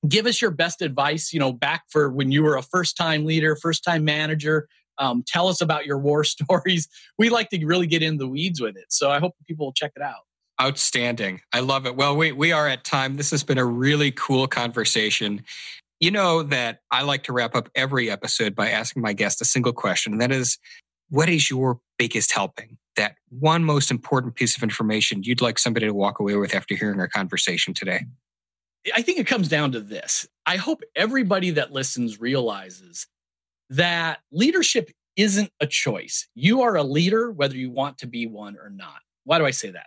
give 0.09 0.27
us 0.27 0.41
your 0.41 0.51
best 0.51 0.81
advice. 0.81 1.33
You 1.33 1.41
know, 1.41 1.53
back 1.53 1.85
for 1.91 2.11
when 2.11 2.33
you 2.33 2.43
were 2.43 2.57
a 2.57 2.63
first 2.63 2.97
time 2.97 3.27
leader, 3.27 3.55
first 3.55 3.85
time 3.85 4.05
manager 4.05 4.67
um, 4.99 5.23
tell 5.27 5.49
us 5.49 5.61
about 5.61 5.87
your 5.87 5.99
war 5.99 6.25
stories. 6.25 6.89
We 7.19 7.31
like 7.31 7.51
to 7.51 7.65
really 7.65 7.87
get 7.87 8.03
in 8.03 8.19
the 8.19 8.29
weeds 8.29 8.61
with 8.61 8.77
it. 8.77 8.87
So 8.89 9.11
I 9.11 9.19
hope 9.19 9.35
people 9.47 9.67
will 9.67 9.73
check 9.73 9.93
it 9.97 10.03
out. 10.03 10.23
Outstanding. 10.61 11.41
I 11.53 11.61
love 11.61 11.87
it. 11.87 11.95
Well, 11.97 12.17
we, 12.17 12.33
we 12.33 12.51
are 12.51 12.67
at 12.67 12.85
time. 12.85 13.17
This 13.17 13.31
has 13.31 13.45
been 13.45 13.59
a 13.59 13.65
really 13.65 14.11
cool 14.11 14.49
conversation. 14.49 15.45
You 16.01 16.11
know 16.11 16.43
that 16.45 16.81
I 16.91 17.03
like 17.03 17.25
to 17.25 17.33
wrap 17.33 17.55
up 17.55 17.69
every 17.75 18.11
episode 18.11 18.55
by 18.55 18.71
asking 18.71 19.03
my 19.03 19.13
guest 19.13 19.41
a 19.41 19.45
single 19.45 19.73
question, 19.73 20.13
and 20.13 20.21
that 20.21 20.33
is 20.33 20.59
what 21.11 21.29
is 21.29 21.49
your 21.49 21.81
biggest 21.97 22.33
helping? 22.33 22.77
that 22.99 23.15
one 23.31 23.65
most 23.65 23.91
important 23.91 24.35
piece 24.35 24.57
of 24.57 24.63
information 24.63 25.23
you'd 25.23 25.41
like 25.41 25.59
somebody 25.59 25.87
to 25.87 25.95
walk 25.95 26.19
away 26.19 26.37
with 26.37 26.55
after 26.55 26.75
hearing 26.75 27.01
our 27.01 27.09
conversation 27.09 27.73
today? 27.73 28.05
I 28.95 29.03
think 29.03 29.19
it 29.19 29.27
comes 29.27 29.49
down 29.49 29.73
to 29.73 29.81
this. 29.81 30.29
I 30.45 30.57
hope 30.57 30.83
everybody 30.95 31.51
that 31.51 31.73
listens 31.73 32.21
realizes 32.21 33.07
that 33.71 34.21
leadership 34.33 34.91
isn't 35.17 35.51
a 35.61 35.67
choice. 35.67 36.29
You 36.35 36.63
are 36.63 36.77
a 36.77 36.83
leader, 36.83 37.31
whether 37.33 37.57
you 37.57 37.71
want 37.71 37.99
to 37.99 38.07
be 38.07 38.27
one 38.27 38.57
or 38.57 38.71
not. 38.71 39.01
Why 39.25 39.39
do 39.39 39.47
I 39.47 39.51
say 39.51 39.71
that? 39.71 39.87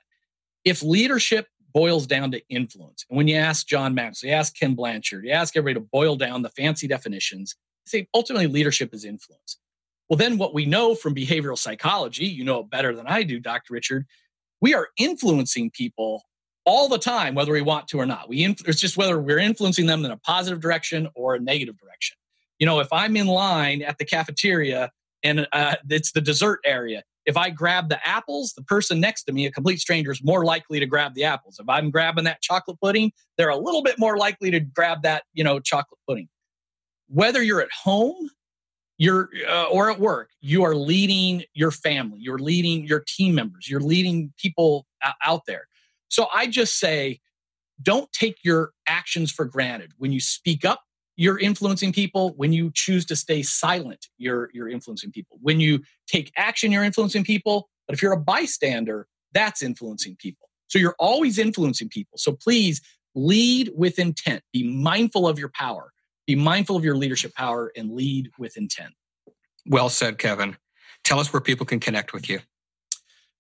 If 0.66 0.84
leadership 0.84 1.48
boils 1.74 2.06
down 2.06 2.32
to 2.32 2.42
influence, 2.50 3.06
and 3.10 3.18
when 3.18 3.28
you 3.28 3.38
ask 3.38 3.66
John 3.66 3.96
Maxwell, 3.96 4.30
you 4.30 4.36
ask 4.36 4.56
Ken 4.56 4.76
Blanchard, 4.76 5.24
you 5.26 5.32
ask 5.32 5.56
everybody 5.56 5.86
to 5.86 5.90
boil 5.92 6.16
down 6.16 6.42
the 6.42 6.50
fancy 6.50 6.88
definitions, 6.88 7.56
say 7.86 8.08
ultimately 8.14 8.48
leadership 8.48 8.94
is 8.94 9.06
influence. 9.06 9.58
Well, 10.10 10.18
then 10.18 10.38
what 10.38 10.54
we 10.54 10.66
know 10.66 10.94
from 10.94 11.16
behavioral 11.16 11.58
psychology, 11.58 12.26
you 12.26 12.44
know 12.44 12.60
it 12.60 12.70
better 12.70 12.94
than 12.94 13.08
I 13.08 13.24
do, 13.24 13.40
Dr. 13.40 13.74
Richard, 13.74 14.06
we 14.60 14.74
are 14.74 14.90
influencing 14.98 15.72
people 15.72 16.24
all 16.66 16.90
the 16.90 17.00
time, 17.00 17.34
whether 17.34 17.54
we 17.54 17.62
want 17.62 17.88
to 17.88 18.00
or 18.00 18.06
not. 18.06 18.30
We 18.30 18.44
inf- 18.44 18.68
it's 18.68 18.80
just 18.80 18.98
whether 18.98 19.20
we're 19.20 19.40
influencing 19.40 19.86
them 19.86 20.04
in 20.06 20.12
a 20.12 20.18
positive 20.18 20.60
direction 20.60 21.08
or 21.16 21.36
a 21.36 21.40
negative 21.40 21.78
direction. 21.78 22.18
You 22.62 22.68
know, 22.68 22.80
if 22.80 22.94
I'm 22.94 23.18
in 23.18 23.26
line 23.26 23.82
at 23.82 23.98
the 23.98 24.06
cafeteria 24.06 24.92
and 25.24 25.48
uh, 25.52 25.78
it's 25.90 26.12
the 26.12 26.22
dessert 26.22 26.60
area, 26.64 27.02
if 27.26 27.36
I 27.36 27.50
grab 27.50 27.90
the 27.90 28.08
apples, 28.08 28.54
the 28.56 28.62
person 28.62 29.00
next 29.00 29.24
to 29.24 29.34
me, 29.34 29.48
a 29.48 29.52
complete 29.52 29.80
stranger, 29.80 30.12
is 30.12 30.24
more 30.24 30.46
likely 30.46 30.80
to 30.80 30.86
grab 30.86 31.16
the 31.16 31.24
apples. 31.24 31.58
If 31.60 31.68
I'm 31.68 31.90
grabbing 31.90 32.26
that 32.26 32.40
chocolate 32.44 32.78
pudding, 32.80 33.14
they're 33.36 33.50
a 33.50 33.58
little 33.58 33.82
bit 33.82 33.98
more 33.98 34.16
likely 34.16 34.52
to 34.52 34.60
grab 34.60 35.02
that, 35.02 35.24
you 35.34 35.44
know, 35.44 35.60
chocolate 35.60 36.00
pudding. 36.08 36.30
Whether 37.08 37.42
you're 37.42 37.62
at 37.62 37.72
home, 37.72 38.30
you're 39.00 39.30
uh, 39.50 39.66
or 39.72 39.90
at 39.90 40.00
work, 40.00 40.30
you 40.42 40.62
are 40.62 40.76
leading 40.76 41.44
your 41.56 41.72
family, 41.72 42.20
you're 42.22 42.38
leading 42.38 42.86
your 42.86 43.04
team 43.08 43.34
members, 43.34 43.68
you're 43.68 43.80
leading 43.82 44.34
people 44.38 44.86
out 45.26 45.48
there. 45.48 45.64
So 46.10 46.28
I 46.32 46.46
just 46.46 46.78
say, 46.78 47.22
don't 47.82 48.12
take 48.12 48.38
your 48.44 48.74
actions 48.88 49.32
for 49.32 49.46
granted. 49.46 49.94
When 49.98 50.12
you 50.12 50.20
speak 50.20 50.64
up, 50.64 50.84
you're 51.16 51.40
influencing 51.40 51.94
people. 51.94 52.34
When 52.36 52.54
you 52.54 52.72
choose 52.74 53.06
to 53.08 53.16
stay 53.16 53.44
silent, 53.44 54.08
you're, 54.18 54.50
you're 54.54 54.70
influencing 54.70 55.12
people. 55.12 55.38
When 55.42 55.60
you 55.60 55.82
take 56.08 56.32
action, 56.38 56.72
you're 56.72 56.84
influencing 56.84 57.24
people. 57.24 57.70
But 57.88 57.96
if 57.96 58.02
you're 58.02 58.14
a 58.14 58.20
bystander, 58.20 59.08
that's 59.34 59.62
influencing 59.62 60.16
people. 60.18 60.50
So 60.68 60.80
you're 60.80 60.96
always 61.00 61.38
influencing 61.38 61.90
people. 61.90 62.18
So 62.18 62.32
please 62.32 62.82
lead 63.14 63.72
with 63.76 64.00
intent. 64.00 64.42
Be 64.54 64.64
mindful 64.64 65.28
of 65.28 65.38
your 65.38 65.52
power. 65.54 65.92
Be 66.28 66.36
mindful 66.36 66.78
of 66.78 66.86
your 66.86 66.96
leadership 66.96 67.34
power 67.36 67.72
and 67.76 67.92
lead 67.92 68.32
with 68.40 68.56
intent. 68.58 68.94
Well 69.66 69.90
said, 69.90 70.18
Kevin. 70.18 70.58
Tell 71.04 71.20
us 71.20 71.34
where 71.34 71.42
people 71.42 71.66
can 71.66 71.80
connect 71.80 72.14
with 72.14 72.30
you. 72.30 72.40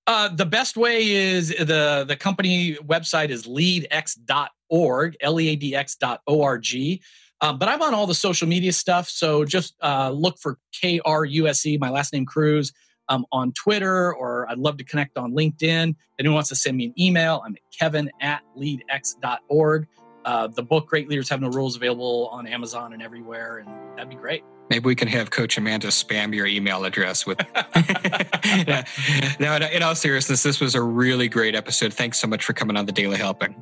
Uh, 0.07 0.29
the 0.29 0.45
best 0.45 0.75
way 0.75 1.09
is 1.09 1.49
the 1.49 2.03
the 2.07 2.15
company 2.15 2.75
website 2.75 3.29
is 3.29 3.45
leadx.org, 3.45 5.15
L-E-A-D-X.org. 5.21 6.99
Um, 7.41 7.57
but 7.57 7.67
I'm 7.67 7.81
on 7.81 7.93
all 7.93 8.05
the 8.05 8.13
social 8.15 8.47
media 8.47 8.71
stuff. 8.71 9.09
So 9.09 9.43
just 9.45 9.75
uh, 9.81 10.11
look 10.11 10.37
for 10.37 10.59
KRUSE, 10.81 11.79
my 11.79 11.89
last 11.89 12.13
name 12.13 12.25
Kruse, 12.25 12.71
um, 13.09 13.25
on 13.31 13.51
Twitter, 13.53 14.13
or 14.13 14.49
I'd 14.49 14.59
love 14.59 14.77
to 14.77 14.83
connect 14.83 15.17
on 15.17 15.33
LinkedIn. 15.33 15.89
If 15.89 15.95
anyone 16.19 16.35
wants 16.35 16.49
to 16.49 16.55
send 16.55 16.77
me 16.77 16.85
an 16.85 16.93
email, 16.99 17.41
I'm 17.45 17.55
at 17.55 17.61
kevin 17.77 18.11
at 18.21 18.41
leadx.org. 18.57 19.87
Uh, 20.23 20.47
the 20.47 20.61
book 20.61 20.87
Great 20.87 21.09
Leaders 21.09 21.27
Have 21.29 21.41
No 21.41 21.49
Rules 21.49 21.75
available 21.75 22.29
on 22.31 22.45
Amazon 22.45 22.93
and 22.93 23.01
everywhere, 23.01 23.57
and 23.57 23.97
that'd 23.97 24.09
be 24.09 24.15
great. 24.15 24.43
Maybe 24.69 24.85
we 24.85 24.95
can 24.95 25.07
have 25.07 25.31
Coach 25.31 25.57
Amanda 25.57 25.87
spam 25.87 26.33
your 26.33 26.45
email 26.45 26.85
address 26.85 27.25
with. 27.25 27.39
now, 29.39 29.55
in 29.55 29.83
all 29.83 29.95
seriousness, 29.95 30.43
this 30.43 30.61
was 30.61 30.75
a 30.75 30.81
really 30.81 31.27
great 31.27 31.55
episode. 31.55 31.91
Thanks 31.91 32.19
so 32.19 32.27
much 32.27 32.45
for 32.45 32.53
coming 32.53 32.77
on 32.77 32.85
the 32.85 32.91
Daily 32.91 33.17
Helping. 33.17 33.55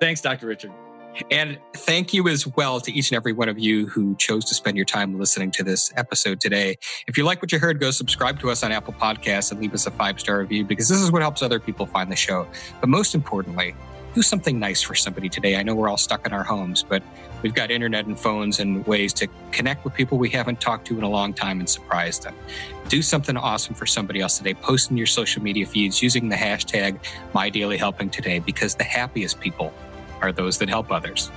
Thanks, 0.00 0.22
Dr. 0.22 0.46
Richard. 0.46 0.72
And 1.30 1.58
thank 1.74 2.12
you 2.12 2.28
as 2.28 2.46
well 2.46 2.80
to 2.80 2.92
each 2.92 3.10
and 3.10 3.16
every 3.16 3.32
one 3.32 3.48
of 3.48 3.58
you 3.58 3.86
who 3.86 4.14
chose 4.16 4.44
to 4.46 4.54
spend 4.54 4.76
your 4.76 4.86
time 4.86 5.18
listening 5.18 5.50
to 5.52 5.62
this 5.62 5.92
episode 5.96 6.40
today. 6.40 6.78
If 7.06 7.16
you 7.16 7.24
like 7.24 7.42
what 7.42 7.52
you 7.52 7.58
heard, 7.58 7.80
go 7.80 7.90
subscribe 7.90 8.40
to 8.40 8.50
us 8.50 8.62
on 8.62 8.72
Apple 8.72 8.94
Podcasts 8.94 9.50
and 9.50 9.60
leave 9.60 9.74
us 9.74 9.86
a 9.86 9.90
five 9.90 10.20
star 10.20 10.38
review 10.38 10.64
because 10.64 10.88
this 10.88 11.00
is 11.00 11.10
what 11.10 11.22
helps 11.22 11.42
other 11.42 11.60
people 11.60 11.86
find 11.86 12.10
the 12.10 12.16
show. 12.16 12.46
But 12.80 12.88
most 12.88 13.14
importantly, 13.14 13.74
do 14.14 14.22
something 14.22 14.58
nice 14.58 14.80
for 14.80 14.94
somebody 14.94 15.28
today. 15.28 15.56
I 15.56 15.62
know 15.62 15.74
we're 15.74 15.90
all 15.90 15.98
stuck 15.98 16.26
in 16.26 16.32
our 16.32 16.42
homes, 16.42 16.82
but 16.82 17.02
we've 17.42 17.54
got 17.54 17.70
internet 17.70 18.06
and 18.06 18.18
phones 18.18 18.60
and 18.60 18.86
ways 18.86 19.12
to 19.14 19.28
connect 19.52 19.84
with 19.84 19.92
people 19.92 20.16
we 20.16 20.30
haven't 20.30 20.58
talked 20.58 20.86
to 20.86 20.96
in 20.96 21.04
a 21.04 21.10
long 21.10 21.34
time 21.34 21.60
and 21.60 21.68
surprise 21.68 22.18
them. 22.20 22.34
Do 22.88 23.02
something 23.02 23.36
awesome 23.36 23.74
for 23.74 23.84
somebody 23.84 24.22
else 24.22 24.38
today. 24.38 24.54
Post 24.54 24.90
in 24.90 24.96
your 24.96 25.06
social 25.06 25.42
media 25.42 25.66
feeds 25.66 26.02
using 26.02 26.30
the 26.30 26.36
hashtag 26.36 26.98
MyDailyHelpingToday 27.34 28.42
because 28.42 28.74
the 28.74 28.84
happiest 28.84 29.38
people 29.38 29.70
are 30.20 30.32
those 30.32 30.58
that 30.58 30.68
help 30.68 30.90
others. 30.90 31.30